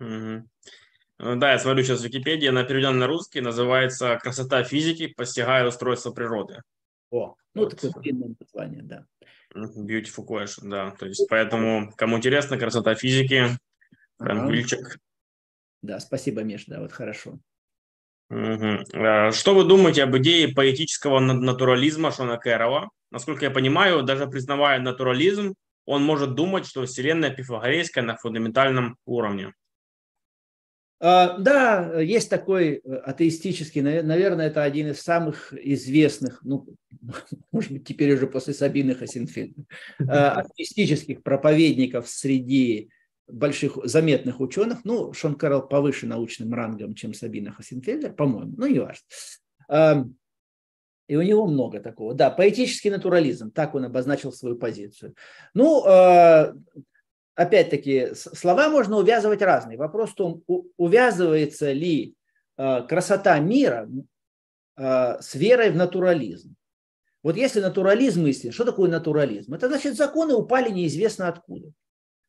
[0.00, 1.38] Угу.
[1.38, 6.10] Да, я смотрю сейчас в Википедии, она переведена на русский, называется «Красота физики, постигая устройство
[6.10, 6.62] природы».
[7.10, 7.74] О, ну вот.
[7.74, 9.06] такое длинное название, да.
[9.54, 10.90] Beautiful question, да.
[10.90, 13.56] То есть, поэтому, кому интересно, красота физики,
[14.18, 14.50] ага.
[14.50, 14.98] Вильчик.
[15.82, 17.38] Да, спасибо, Миш, да, вот хорошо.
[18.30, 19.32] Угу.
[19.32, 22.90] Что вы думаете об идее поэтического натурализма Шона Кэрролла?
[23.10, 25.54] Насколько я понимаю, даже признавая натурализм,
[25.86, 29.54] он может думать, что Вселенная пифагорейская на фундаментальном уровне.
[31.00, 36.66] А, да, есть такой э, атеистический, наверное, это один из самых известных, ну,
[37.52, 39.62] может быть, теперь уже после Сабины Хасенфельда,
[40.08, 42.90] а, атеистических проповедников среди
[43.28, 48.80] больших заметных ученых, ну, Шон Карл повыше научным рангом, чем Сабина Хасенфельдер, по-моему, ну, не
[48.80, 50.10] важно.
[51.08, 52.12] И у него много такого.
[52.12, 55.14] Да, поэтический натурализм, так он обозначил свою позицию.
[55.54, 56.54] Ну, а,
[57.38, 59.78] опять-таки, слова можно увязывать разные.
[59.78, 60.42] Вопрос в том,
[60.76, 62.16] увязывается ли
[62.56, 63.88] а, красота мира
[64.76, 66.56] а, с верой в натурализм.
[67.22, 69.54] Вот если натурализм истин, что такое натурализм?
[69.54, 71.70] Это значит, законы упали неизвестно откуда.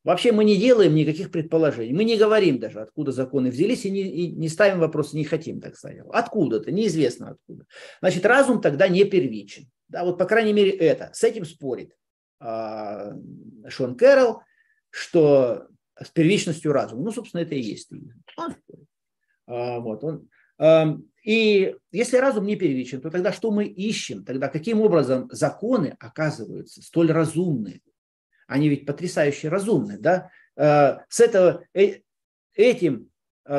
[0.03, 1.93] Вообще мы не делаем никаких предположений.
[1.93, 5.59] Мы не говорим даже, откуда законы взялись, и не, и не ставим вопросы, не хотим,
[5.59, 5.99] так сказать.
[6.11, 7.65] Откуда-то, неизвестно откуда.
[7.99, 9.69] Значит, разум тогда не первичен.
[9.87, 11.09] Да, вот по крайней мере это.
[11.13, 11.95] С этим спорит
[12.39, 13.13] а,
[13.67, 14.41] Шон Кэрролл,
[14.89, 15.67] что
[16.01, 17.03] с первичностью разума.
[17.03, 17.89] Ну, собственно, это и есть.
[19.47, 20.29] А, вот, он,
[21.23, 24.23] и если разум не первичен, то тогда что мы ищем?
[24.23, 27.81] Тогда каким образом законы оказываются столь разумны?
[28.47, 30.31] Они ведь потрясающе разумны, да?
[30.55, 32.01] А, с этого, э,
[32.55, 33.09] этим,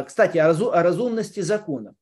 [0.07, 1.95] кстати, о разумности законов.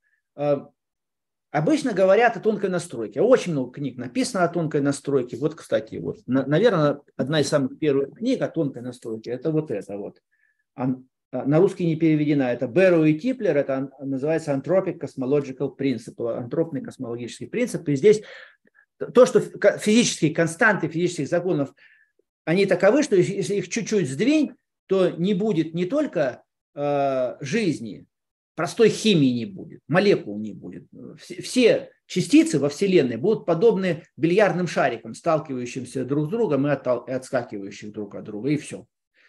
[1.51, 3.23] Обычно говорят о тонкой настройке.
[3.23, 5.39] Очень много книг написано о тонкой настройке.
[5.39, 9.97] Вот, кстати, вот, наверное, одна из самых первых книг о тонкой настройке– это вот это
[9.97, 10.21] вот.
[10.75, 10.89] А,
[11.33, 12.53] на русский не переведена.
[12.53, 17.89] Это Берроу и Типлер, это называется Anthropic Cosmological Principle, антропный космологический принцип.
[17.89, 18.23] И здесь
[19.15, 21.73] то, что физические константы физических законов,
[22.45, 24.55] они таковы, что если их чуть-чуть сдвинь,
[24.87, 26.43] то не будет не только
[26.75, 28.07] э, жизни,
[28.59, 30.89] простой химии не будет, молекул не будет.
[31.17, 38.17] Все частицы во Вселенной будут подобны бильярдным шарикам, сталкивающимся друг с другом и отскакивающих друг
[38.17, 38.85] от друга, и все.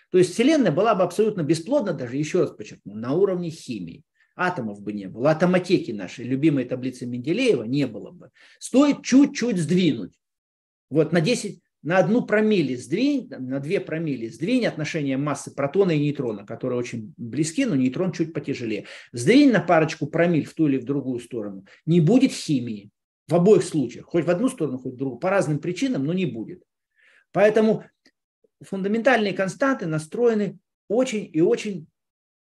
[0.10, 4.04] То есть Вселенная была бы абсолютно бесплодна, даже еще раз подчеркну, на уровне химии.
[4.36, 8.32] Атомов бы не было, атоматеки нашей, любимой таблицы Менделеева, не было бы.
[8.58, 10.18] Стоит чуть-чуть сдвинуть.
[10.90, 16.00] Вот на 10, на одну промилле сдвинь, на две промилле сдвинь отношение массы протона и
[16.00, 18.86] нейтрона, которые очень близки, но нейтрон чуть потяжелее.
[19.14, 21.66] Сдвинь на парочку промиль в ту или в другую сторону.
[21.86, 22.90] Не будет химии
[23.28, 24.08] в обоих случаях.
[24.08, 25.20] Хоть в одну сторону, хоть в другую.
[25.20, 26.64] По разным причинам, но не будет.
[27.32, 27.86] Поэтому
[28.62, 30.60] фундаментальные константы настроены
[30.90, 31.88] очень и очень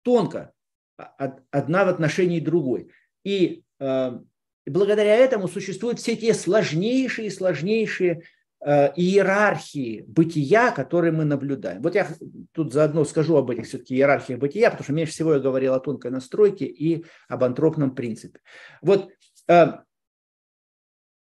[0.02, 0.52] тонко,
[0.96, 2.90] одна в отношении другой.
[3.24, 4.18] И э,
[4.66, 8.22] благодаря этому существуют все те сложнейшие и сложнейшие
[8.62, 11.80] иерархии бытия, которые мы наблюдаем.
[11.82, 12.06] Вот я
[12.52, 15.80] тут заодно скажу об этих все-таки иерархиях бытия, потому что меньше всего я говорил о
[15.80, 18.40] тонкой настройке и об антропном принципе.
[18.82, 19.10] Вот
[19.48, 19.66] э,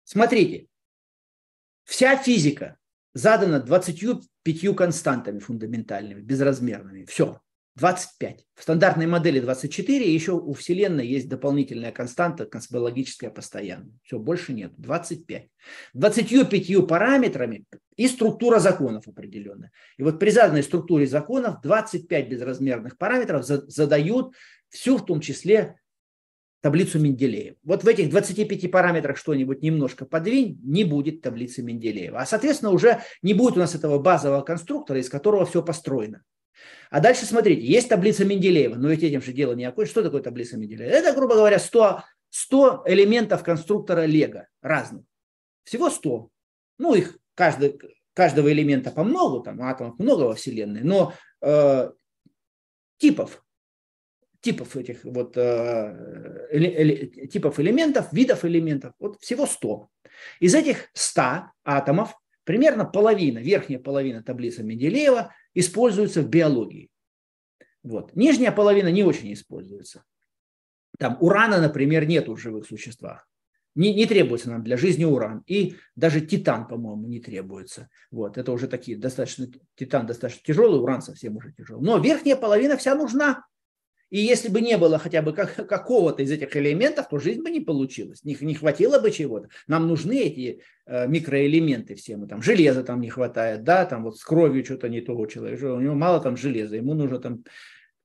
[0.05, 0.67] смотрите,
[1.85, 2.79] вся физика
[3.15, 7.05] задана 25 константами фундаментальными, безразмерными.
[7.05, 7.41] Все.
[7.81, 8.45] 25.
[8.57, 13.99] В стандартной модели 24, еще у Вселенной есть дополнительная константа космологическая постоянная.
[14.03, 14.73] Все, больше нет.
[14.77, 15.49] 25.
[15.95, 17.65] 25 параметрами
[17.97, 19.73] и структура законов определенная.
[19.97, 24.35] И вот при заданной структуре законов 25 безразмерных параметров задают
[24.69, 25.77] всю, в том числе,
[26.61, 27.57] таблицу Менделеева.
[27.63, 32.19] Вот в этих 25 параметрах что-нибудь немножко подвинь, не будет таблицы Менделеева.
[32.19, 36.23] А, соответственно, уже не будет у нас этого базового конструктора, из которого все построено.
[36.91, 39.93] А дальше смотрите, есть таблица Менделеева, но ведь этим же дело не окончено.
[39.93, 40.91] Что такое таблица Менделеева?
[40.91, 45.05] Это, грубо говоря, 100, 100 элементов конструктора Лего разных.
[45.65, 46.31] Всего 100.
[46.79, 47.79] Ну, их каждый,
[48.13, 51.91] каждого элемента по много, там атомов много во Вселенной, но э,
[52.99, 53.45] типов,
[54.41, 59.89] типов этих вот э, э, типов элементов, видов элементов, вот всего 100.
[60.41, 61.23] Из этих 100
[61.65, 62.15] атомов
[62.45, 66.91] примерно половина, верхняя половина таблицы Менделеева используется в биологии.
[67.83, 68.15] Вот.
[68.15, 70.05] Нижняя половина не очень используется.
[70.99, 73.27] Там урана, например, нет в живых существах.
[73.75, 75.43] Не, не требуется нам для жизни уран.
[75.47, 77.89] И даже титан, по-моему, не требуется.
[78.11, 78.37] Вот.
[78.37, 81.83] Это уже такие достаточно, титан достаточно тяжелый, уран совсем уже тяжелый.
[81.83, 83.45] Но верхняя половина вся нужна.
[84.11, 87.51] И если бы не было хотя бы как, какого-то из этих элементов, то жизнь бы
[87.51, 88.25] не получилась.
[88.25, 89.49] Не, не хватило бы чего-то.
[89.69, 92.17] Нам нужны эти э, микроэлементы все.
[92.17, 95.75] Мы там железа там не хватает, да, там вот с кровью что-то не того человека.
[95.75, 97.45] У него мало там железа, ему нужно там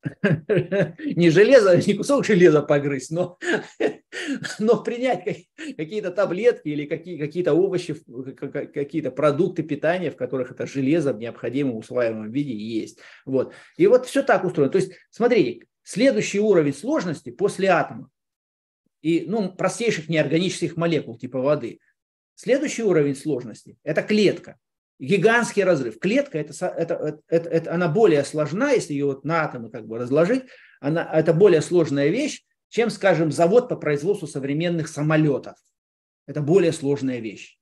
[1.15, 3.37] не железо, не кусок железа погрызть, но,
[4.59, 5.47] но принять
[5.77, 7.95] какие-то таблетки или какие, какие-то овощи,
[8.73, 12.99] какие-то продукты питания, в которых это железо в необходимом усваиваемом виде есть.
[13.25, 13.53] Вот.
[13.77, 14.71] И вот все так устроено.
[14.71, 18.09] То есть, смотрите, Следующий уровень сложности после атома
[19.03, 21.79] и ну, простейших неорганических молекул типа воды.
[22.33, 24.57] Следующий уровень сложности– это клетка.
[24.97, 25.99] Гигантский разрыв.
[25.99, 29.99] Клетка это, это, это, это, она более сложна, если ее вот на атомы как бы
[29.99, 30.45] разложить,
[30.81, 35.55] она, это более сложная вещь, чем, скажем, завод по производству современных самолетов.
[36.25, 37.59] Это более сложная вещь.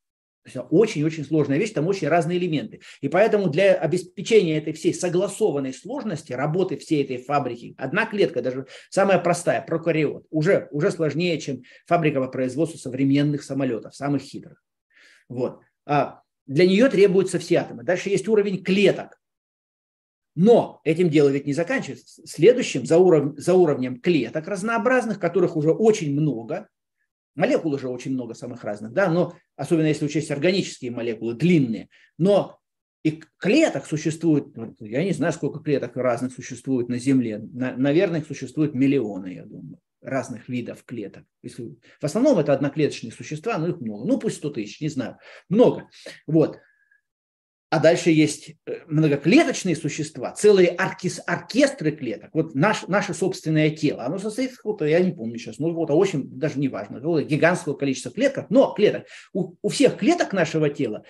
[0.69, 2.81] Очень-очень сложная вещь, там очень разные элементы.
[2.99, 8.67] И поэтому для обеспечения этой всей согласованной сложности, работы всей этой фабрики, одна клетка, даже
[8.89, 14.61] самая простая, прокариот, уже, уже сложнее, чем фабрика по производству современных самолетов, самых хитрых.
[15.29, 15.61] Вот.
[15.85, 17.83] А для нее требуются все атомы.
[17.83, 19.19] Дальше есть уровень клеток.
[20.35, 22.25] Но этим дело ведь не заканчивается.
[22.25, 23.37] Следующим за, уров...
[23.37, 26.67] за уровнем клеток разнообразных, которых уже очень много,
[27.35, 31.89] Молекул уже очень много самых разных, да, но особенно если учесть органические молекулы, длинные.
[32.17, 32.59] Но
[33.03, 34.47] и клеток существует,
[34.79, 37.39] я не знаю, сколько клеток разных существует на Земле.
[37.39, 41.25] На, наверное, их существует миллионы, я думаю, разных видов клеток.
[41.41, 44.05] В основном это одноклеточные существа, но их много.
[44.05, 45.17] Ну, пусть 100 тысяч, не знаю.
[45.49, 45.89] Много.
[46.27, 46.59] Вот.
[47.73, 52.29] А дальше есть э, многоклеточные существа, целые оркес, оркестры клеток.
[52.33, 55.89] Вот наш, наше собственное тело, оно состоит из какого-то, я не помню сейчас, ну вот,
[55.89, 59.07] очень, даже не важно, гигантского количества клеток, но клеток.
[59.33, 61.03] У, у всех клеток нашего тела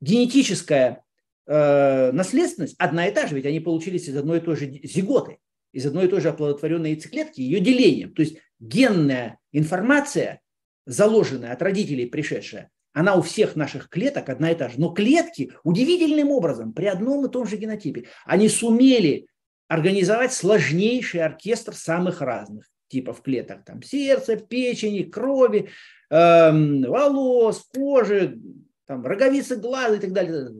[0.00, 1.04] генетическая
[1.46, 5.38] э, наследственность одна и та же, ведь они получились из одной и той же зиготы,
[5.70, 8.14] из одной и той же оплодотворенной яйцеклетки, ее делением.
[8.14, 10.40] То есть генная информация,
[10.86, 14.80] заложенная от родителей пришедшая, она у всех наших клеток одна и та же.
[14.80, 19.26] Но клетки удивительным образом при одном и том же генотипе, они сумели
[19.68, 23.64] организовать сложнейший оркестр самых разных типов клеток.
[23.64, 25.70] Там сердца, печени, крови,
[26.10, 28.40] эм, волос, кожи,
[28.86, 30.50] там, роговицы глаза и так далее.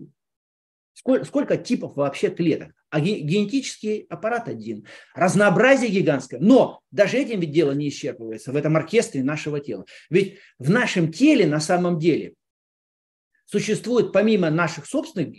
[0.95, 2.73] Сколько, сколько типов вообще клеток?
[2.91, 4.85] А генетический аппарат один.
[5.15, 6.41] Разнообразие гигантское.
[6.41, 9.87] Но даже этим ведь дело не исчерпывается в этом оркестре нашего тела.
[10.11, 12.35] Ведь в нашем теле на самом деле
[13.47, 15.37] существует помимо наших собственных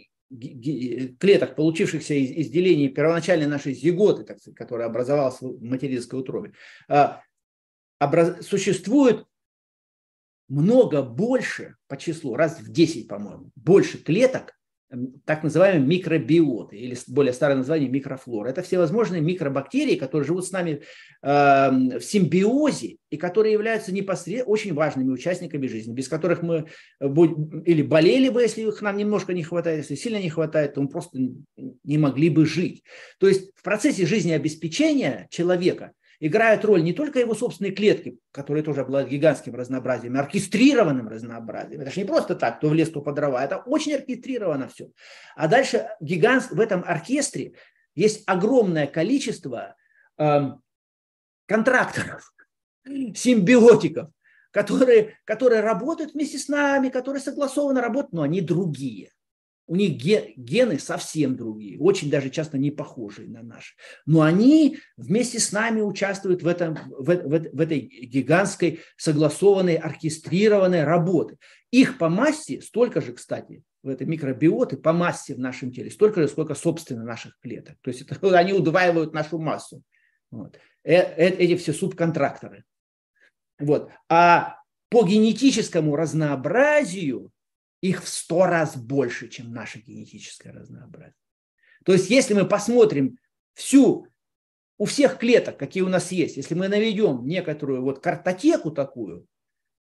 [1.20, 6.54] клеток, получившихся из, из деления первоначальной нашей зиготы, так сказать, которая образовалась в материнской утробе,
[6.88, 7.22] а,
[8.00, 8.48] образ...
[8.48, 9.26] существует
[10.48, 14.54] много больше по числу, раз в 10, по-моему, больше клеток,
[15.26, 18.50] так называемые микробиоты, или более старое название микрофлора.
[18.50, 20.82] Это всевозможные микробактерии, которые живут с нами
[21.22, 26.66] э, в симбиозе и которые являются непосредственно очень важными участниками жизни, без которых мы
[27.00, 30.90] или болели бы, если их нам немножко не хватает, если сильно не хватает, то мы
[30.90, 31.18] просто
[31.84, 32.84] не могли бы жить.
[33.20, 38.82] То есть в процессе жизнеобеспечения человека играют роль не только его собственные клетки, которые тоже
[38.82, 41.82] обладают гигантским разнообразием, оркестрированным разнообразием.
[41.82, 43.44] Это же не просто так, то в лес, то по дрова.
[43.44, 44.92] Это очень оркестрировано все.
[45.36, 47.56] А дальше гигант, в этом оркестре
[47.96, 49.76] есть огромное количество
[50.20, 50.40] э,
[51.48, 52.32] контракторов,
[52.86, 54.10] симбиотиков,
[54.52, 59.12] которые, которые работают вместе с нами, которые согласованно работают, но они другие
[59.72, 63.74] у них гены совсем другие, очень даже часто не похожие на наши.
[64.06, 70.84] Но они вместе с нами участвуют в, этом, в, в, в этой гигантской согласованной, оркестрированной
[70.84, 71.38] работе.
[71.72, 76.22] Их по массе столько же, кстати, в этой микробиоты по массе в нашем теле, столько
[76.22, 77.78] же, сколько собственно наших клеток.
[77.80, 79.84] То есть это, они удваивают нашу массу.
[80.32, 80.58] Вот.
[80.84, 82.66] Э, э, эти все субконтракторы.
[83.58, 83.90] Вот.
[84.10, 84.58] А
[84.90, 87.32] по генетическому разнообразию
[87.82, 91.16] их в сто раз больше, чем наше генетическое разнообразие.
[91.84, 93.18] То есть, если мы посмотрим
[93.54, 94.08] всю,
[94.78, 99.28] у всех клеток, какие у нас есть, если мы наведем некоторую вот картотеку такую,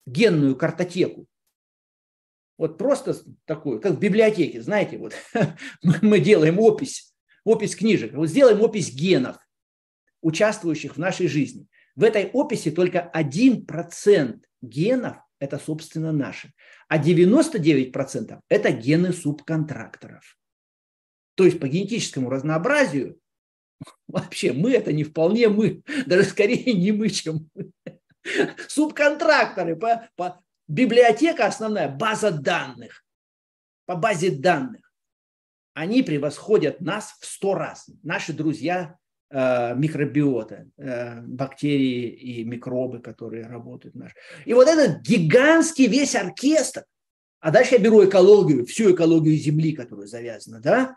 [0.06, 1.26] генную картотеку,
[2.58, 3.16] вот просто
[3.46, 5.14] такую, как в библиотеке, знаете, вот
[5.82, 7.14] мы делаем опись,
[7.44, 9.36] опись книжек, вот сделаем опись генов,
[10.20, 11.68] участвующих в нашей жизни.
[11.96, 16.52] В этой описи только 1% генов это, собственно, наши.
[16.88, 20.38] А 99% это гены субконтракторов.
[21.34, 23.18] То есть по генетическому разнообразию
[24.06, 27.72] вообще мы это не вполне мы, даже скорее не мы, чем мы.
[28.68, 33.04] Субконтракторы, по, по, библиотека основная, база данных,
[33.86, 34.92] по базе данных.
[35.74, 37.90] Они превосходят нас в сто раз.
[38.02, 38.96] Наши друзья
[39.30, 43.94] микробиота, э, бактерии и микробы, которые работают.
[43.94, 44.12] Наш.
[44.44, 46.84] И вот этот гигантский весь оркестр,
[47.40, 50.96] а дальше я беру экологию, всю экологию Земли, которая завязана, да,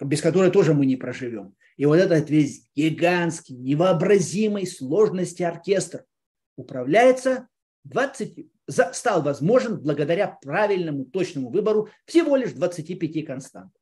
[0.00, 1.54] без которой тоже мы не проживем.
[1.76, 6.04] И вот этот весь гигантский, невообразимой сложности оркестр
[6.56, 7.48] управляется
[7.84, 13.72] 20, стал возможен благодаря правильному, точному выбору всего лишь 25 констант.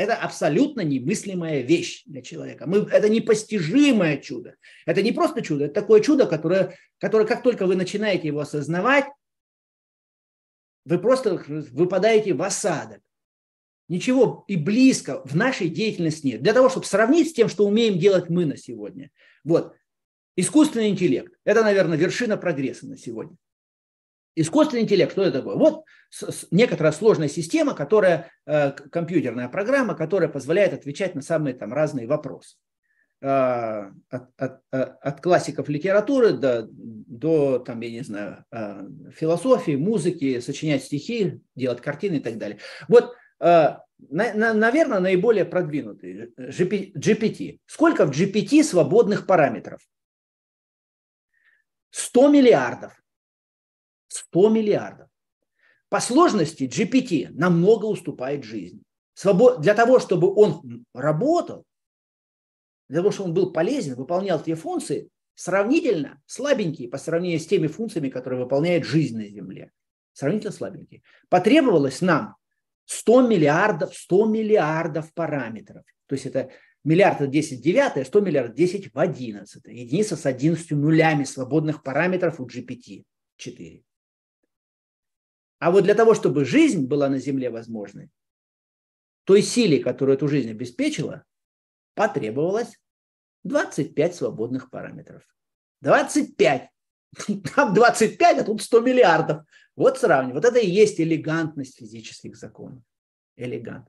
[0.00, 2.66] Это абсолютно немыслимая вещь для человека.
[2.66, 4.56] Мы, это непостижимое чудо.
[4.86, 9.04] Это не просто чудо, это такое чудо, которое, которое как только вы начинаете его осознавать,
[10.86, 13.02] вы просто выпадаете в осадок.
[13.88, 16.42] Ничего и близко в нашей деятельности нет.
[16.42, 19.10] Для того, чтобы сравнить с тем, что умеем делать мы на сегодня.
[19.44, 19.76] Вот.
[20.34, 23.36] Искусственный интеллект– это, наверное, вершина прогресса на сегодня.
[24.36, 25.56] Искусственный интеллект, что это такое?
[25.56, 25.84] Вот
[26.50, 32.56] некоторая сложная система, которая, э, компьютерная программа, которая позволяет отвечать на самые там разные вопросы.
[33.22, 38.44] Э, от, от, э, от классиков литературы до, до там, я не знаю,
[39.14, 42.58] философии, музыки, сочинять стихи, делать картины и так далее.
[42.88, 43.74] Вот, на,
[44.34, 47.58] на, наверное, наиболее продвинутый GPT.
[47.66, 49.80] Сколько в GPT свободных параметров?
[51.90, 52.92] 100 миллиардов.
[54.10, 55.08] 100 миллиардов.
[55.88, 58.82] По сложности GPT намного уступает жизни.
[59.58, 61.64] Для того, чтобы он работал,
[62.88, 67.66] для того, чтобы он был полезен, выполнял те функции, сравнительно слабенькие по сравнению с теми
[67.66, 69.70] функциями, которые выполняет жизнь на Земле.
[70.12, 71.02] Сравнительно слабенькие.
[71.28, 72.36] Потребовалось нам
[72.86, 75.84] 100 миллиардов, 100 миллиардов параметров.
[76.06, 76.50] То есть это
[76.82, 79.62] миллиард это 10 в 9, 100 миллиардов 10 в 11.
[79.66, 83.82] Единица с 11 нулями свободных параметров у GPT-4.
[85.60, 88.10] А вот для того, чтобы жизнь была на Земле возможной,
[89.24, 91.24] той силе, которую эту жизнь обеспечила,
[91.94, 92.80] потребовалось
[93.44, 95.22] 25 свободных параметров.
[95.82, 96.70] 25.
[97.54, 99.44] Там 25, а тут 100 миллиардов.
[99.76, 100.34] Вот сравнивай.
[100.34, 102.82] Вот это и есть элегантность физических законов.
[103.36, 103.86] Элегант.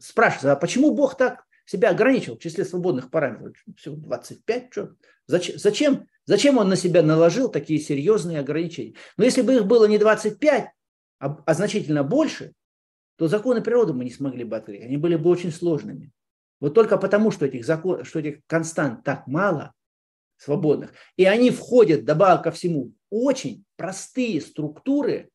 [0.00, 3.56] Спрашивается, а почему Бог так себя ограничил в числе свободных параметров?
[3.76, 4.94] Всего 25, что?
[5.26, 8.94] Зачем, зачем он на себя наложил такие серьезные ограничения?
[9.16, 10.68] Но если бы их было не 25,
[11.24, 12.52] а, а значительно больше,
[13.16, 14.82] то законы природы мы не смогли бы открыть.
[14.82, 16.12] Они были бы очень сложными.
[16.60, 19.72] Вот только потому, что этих, закон, что этих констант так мало,
[20.36, 25.30] свободных, и они входят, добавок ко всему, очень простые структуры,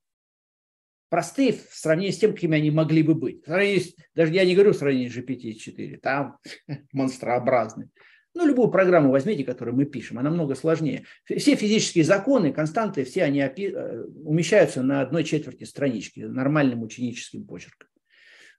[1.09, 3.43] простые в сравнении с тем, какими они могли бы быть.
[3.47, 6.37] С, даже я не говорю в сравнении с GPT-4, там
[6.91, 7.89] монстрообразные.
[8.35, 11.05] Ну, любую программу возьмите, которую мы пишем, она много сложнее.
[11.25, 17.89] Все физические законы, константы, все они э, умещаются на одной четверти странички нормальным ученическим почерком.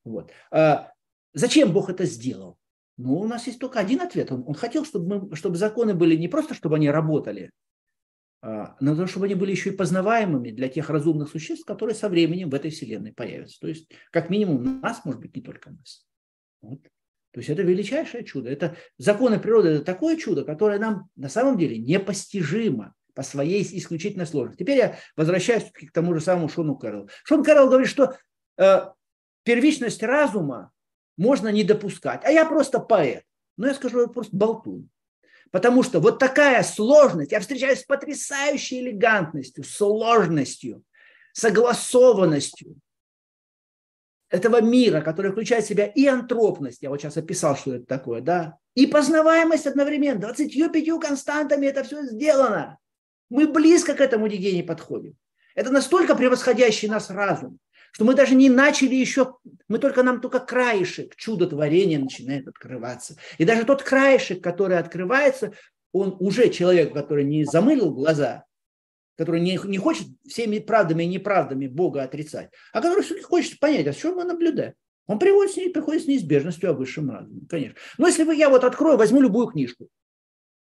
[0.04, 0.32] Вот.
[0.50, 0.92] А
[1.34, 2.58] зачем Бог это сделал?
[2.96, 4.32] Ну, у нас есть только один ответ.
[4.32, 7.50] Он, он хотел, чтобы, мы, чтобы законы были не просто, чтобы они работали,
[8.42, 12.08] а, но то, чтобы они были еще и познаваемыми для тех разумных существ, которые со
[12.08, 13.60] временем в этой вселенной появятся.
[13.60, 16.06] То есть, как минимум, нас, может быть, не только нас.
[16.62, 16.80] Вот.
[17.32, 18.50] То есть это величайшее чудо.
[18.50, 24.26] Это законы природы, это такое чудо, которое нам на самом деле непостижимо по своей исключительной
[24.26, 24.62] сложности.
[24.62, 27.08] Теперь я возвращаюсь к тому же самому Шону Кэрроллу.
[27.24, 28.16] Шон Кэрролл говорит, что
[28.58, 28.80] э,
[29.44, 30.72] первичность разума
[31.16, 33.24] можно не допускать, а я просто поэт.
[33.56, 34.88] Но я скажу, я просто болтун.
[35.50, 40.82] Потому что вот такая сложность, я встречаюсь с потрясающей элегантностью, сложностью,
[41.32, 42.76] согласованностью,
[44.30, 48.20] этого мира, который включает в себя и антропность, я вот сейчас описал, что это такое,
[48.20, 52.78] да, и познаваемость одновременно, 25 константами это все сделано.
[53.28, 55.16] Мы близко к этому нигде не подходим.
[55.54, 57.58] Это настолько превосходящий нас разум,
[57.92, 59.36] что мы даже не начали еще,
[59.68, 63.16] мы только нам только краешек чудотворения начинает открываться.
[63.38, 65.52] И даже тот краешек, который открывается,
[65.92, 68.44] он уже человек, который не замылил глаза,
[69.20, 73.86] который не, не хочет всеми правдами и неправдами Бога отрицать, а который все-таки хочет понять,
[73.86, 74.72] а что мы наблюдаем.
[75.06, 77.76] Он приводит с ней, приходит с неизбежностью о высшем разуме, конечно.
[77.98, 79.88] Но если вы, я вот открою, возьму любую книжку,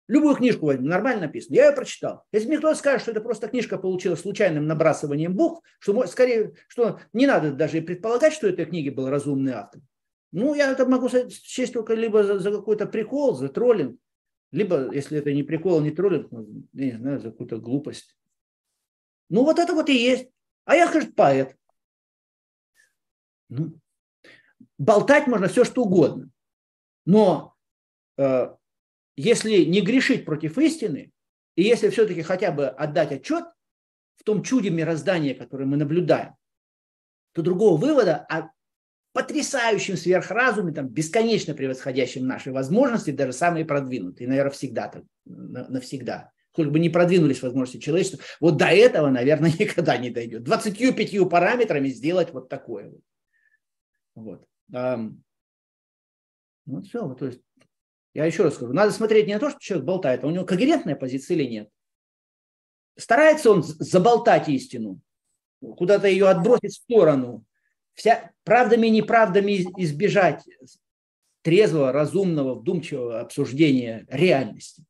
[0.09, 2.25] любую книжку возьму, нормально написано, я ее прочитал.
[2.33, 6.99] Если мне кто-то скажет, что это просто книжка получилась случайным набрасыванием букв, что скорее, что
[7.13, 9.79] не надо даже и предполагать, что этой книге был разумный автор.
[10.33, 13.97] Ну, я это могу счесть только либо за, за какой-то прикол, за троллинг,
[14.51, 18.17] либо, если это не прикол, не троллинг, ну, не знаю, за какую-то глупость.
[19.31, 20.27] Ну, вот это вот и есть.
[20.65, 21.55] А я, скажет, поэт.
[23.47, 23.79] Ну,
[24.77, 26.29] болтать можно все, что угодно.
[27.05, 27.55] Но
[28.17, 28.53] э,
[29.15, 31.11] если не грешить против истины,
[31.55, 33.45] и если все-таки хотя бы отдать отчет
[34.17, 36.35] в том чуде мироздания, которое мы наблюдаем,
[37.31, 38.51] то другого вывода о
[39.13, 44.91] потрясающем сверхразуме, там, бесконечно превосходящем наши возможности, даже самые продвинутые, наверное, всегда,
[45.23, 50.43] навсегда сколько бы не продвинулись возможности человечества, вот до этого, наверное, никогда не дойдет.
[50.43, 52.93] 25 параметрами сделать вот такое.
[54.15, 54.45] Вот.
[56.65, 57.13] Вот все.
[57.15, 57.41] То есть,
[58.13, 60.45] я еще раз скажу, надо смотреть не на то, что человек болтает, а у него
[60.45, 61.69] когерентная позиция или нет.
[62.97, 64.99] Старается он заболтать истину,
[65.61, 67.45] куда-то ее отбросить в сторону,
[67.93, 70.43] вся, правдами и неправдами избежать
[71.41, 74.85] трезвого, разумного, вдумчивого обсуждения реальности.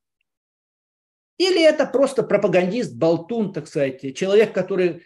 [1.42, 5.02] Или это просто пропагандист, болтун, так сказать, человек, который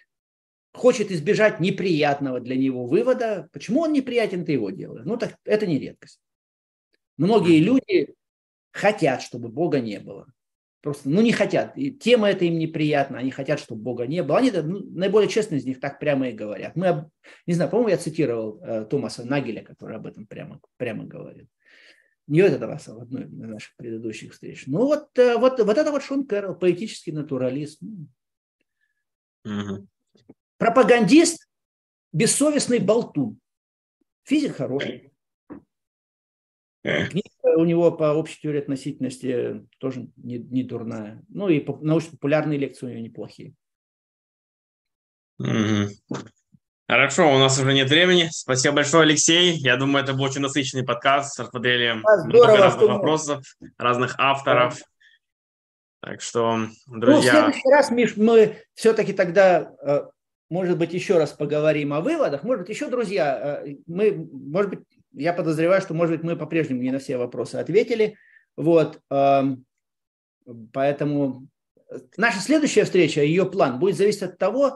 [0.74, 3.48] хочет избежать неприятного для него вывода.
[3.54, 5.02] Почему он неприятен, это его дело.
[5.06, 6.20] Ну, так это не редкость.
[7.16, 8.14] Многие люди
[8.74, 10.28] хотят, чтобы Бога не было.
[10.82, 11.78] Просто, ну, не хотят.
[11.78, 13.20] И тема эта им неприятна.
[13.20, 14.40] Они хотят, чтобы Бога не было.
[14.40, 16.76] Они ну, наиболее честно из них так прямо и говорят.
[16.76, 17.10] Мы,
[17.48, 21.48] не знаю, по-моему, я цитировал э, Томаса Нагеля, который об этом прямо, прямо говорит.
[22.28, 24.64] Не в этот раз, а в одной из наших предыдущих встреч.
[24.66, 27.82] Ну вот, э, вот, вот это вот Шон Кэрролл, поэтический натуралист.
[29.44, 29.88] Угу.
[30.58, 31.48] Пропагандист,
[32.12, 33.40] бессовестный болтун.
[34.24, 35.12] Физик хороший.
[36.82, 41.24] Книга у него по общей теории относительности тоже не, не дурная.
[41.30, 43.54] Ну и научно-популярные лекции у него неплохие.
[45.40, 45.90] Угу.
[46.88, 48.30] Хорошо, у нас уже нет времени.
[48.32, 49.54] Спасибо большое, Алексей.
[49.54, 51.40] Я думаю, это был очень насыщенный подкаст.
[51.40, 53.44] Рассмотрели да, много разных вопросов,
[53.78, 54.78] разных авторов.
[56.02, 57.34] Так что, друзья...
[57.34, 60.02] Ну, в следующий раз, Миш, мы все-таки тогда э,
[60.50, 62.44] может быть, еще раз поговорим о выводах.
[62.44, 64.80] Может быть, еще, друзья, э, мы, может быть,
[65.14, 68.16] я подозреваю, что, может быть, мы по-прежнему не на все вопросы ответили.
[68.56, 69.66] Вот, эм,
[70.72, 71.48] поэтому
[72.18, 74.72] наша следующая встреча, ее план будет зависеть от того, э,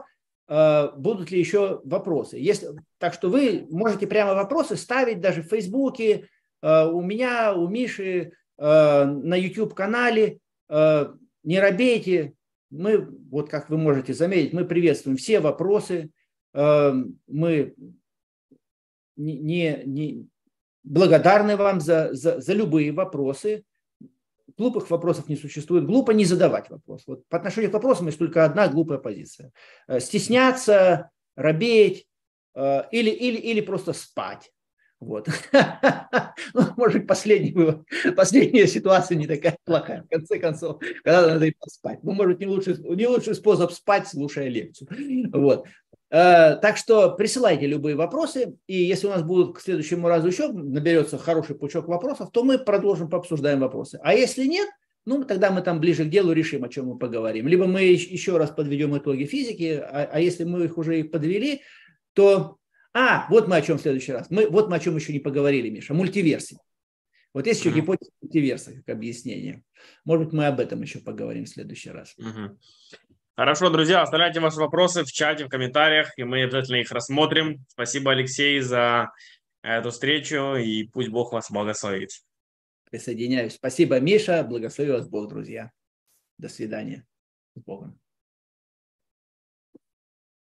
[0.49, 2.37] будут ли еще вопросы.
[2.37, 6.27] Если, так что вы можете прямо вопросы ставить даже в Фейсбуке,
[6.61, 10.39] э, у меня, у Миши, на YouTube-канале.
[10.69, 12.33] Не робейте,
[12.69, 16.11] мы, вот как вы можете заметить, мы приветствуем все вопросы,
[16.53, 17.73] мы
[19.15, 20.27] не, не
[20.83, 23.63] благодарны вам за, за, за любые вопросы.
[24.57, 25.85] Глупых вопросов не существует.
[25.85, 27.03] Глупо не задавать вопрос.
[27.07, 29.51] Вот по отношению к вопросам есть только одна глупая позиция.
[29.87, 32.07] Э, стесняться, робеть
[32.55, 34.51] э, или, или, или просто спать.
[34.99, 35.29] Вот.
[36.53, 37.85] ну, может, последний вывод.
[38.17, 40.03] Последняя ситуация не такая плохая.
[40.03, 42.03] В конце концов, когда надо и поспать.
[42.03, 44.89] Ну, может, не лучший, не лучший способ спать, слушая лекцию.
[45.31, 45.65] Вот.
[46.11, 50.51] Э, так что присылайте любые вопросы, и если у нас будут к следующему разу еще
[50.51, 53.99] наберется хороший пучок вопросов, то мы продолжим, пообсуждаем вопросы.
[54.03, 54.67] А если нет,
[55.05, 57.47] ну, тогда мы там ближе к делу решим, о чем мы поговорим.
[57.47, 61.61] Либо мы еще раз подведем итоги физики, а, а если мы их уже и подвели,
[62.13, 62.57] то
[62.93, 64.29] а, вот мы о чем в следующий раз.
[64.29, 65.93] Мы, вот мы о чем еще не поговорили, Миша.
[65.93, 66.57] Мультиверсии.
[67.33, 69.63] Вот есть еще гипотеза мультиверса как объяснение.
[70.03, 72.15] Может быть, мы об этом еще поговорим в следующий раз.
[73.39, 77.63] Хорошо, друзья, оставляйте ваши вопросы в чате, в комментариях, и мы обязательно их рассмотрим.
[77.69, 79.13] Спасибо, Алексей, за
[79.61, 82.09] эту встречу, и пусть Бог вас благословит.
[82.91, 83.53] Присоединяюсь.
[83.53, 84.43] Спасибо, Миша.
[84.43, 85.71] Благослови вас Бог, друзья.
[86.37, 87.05] До свидания.
[87.55, 87.97] С Богом.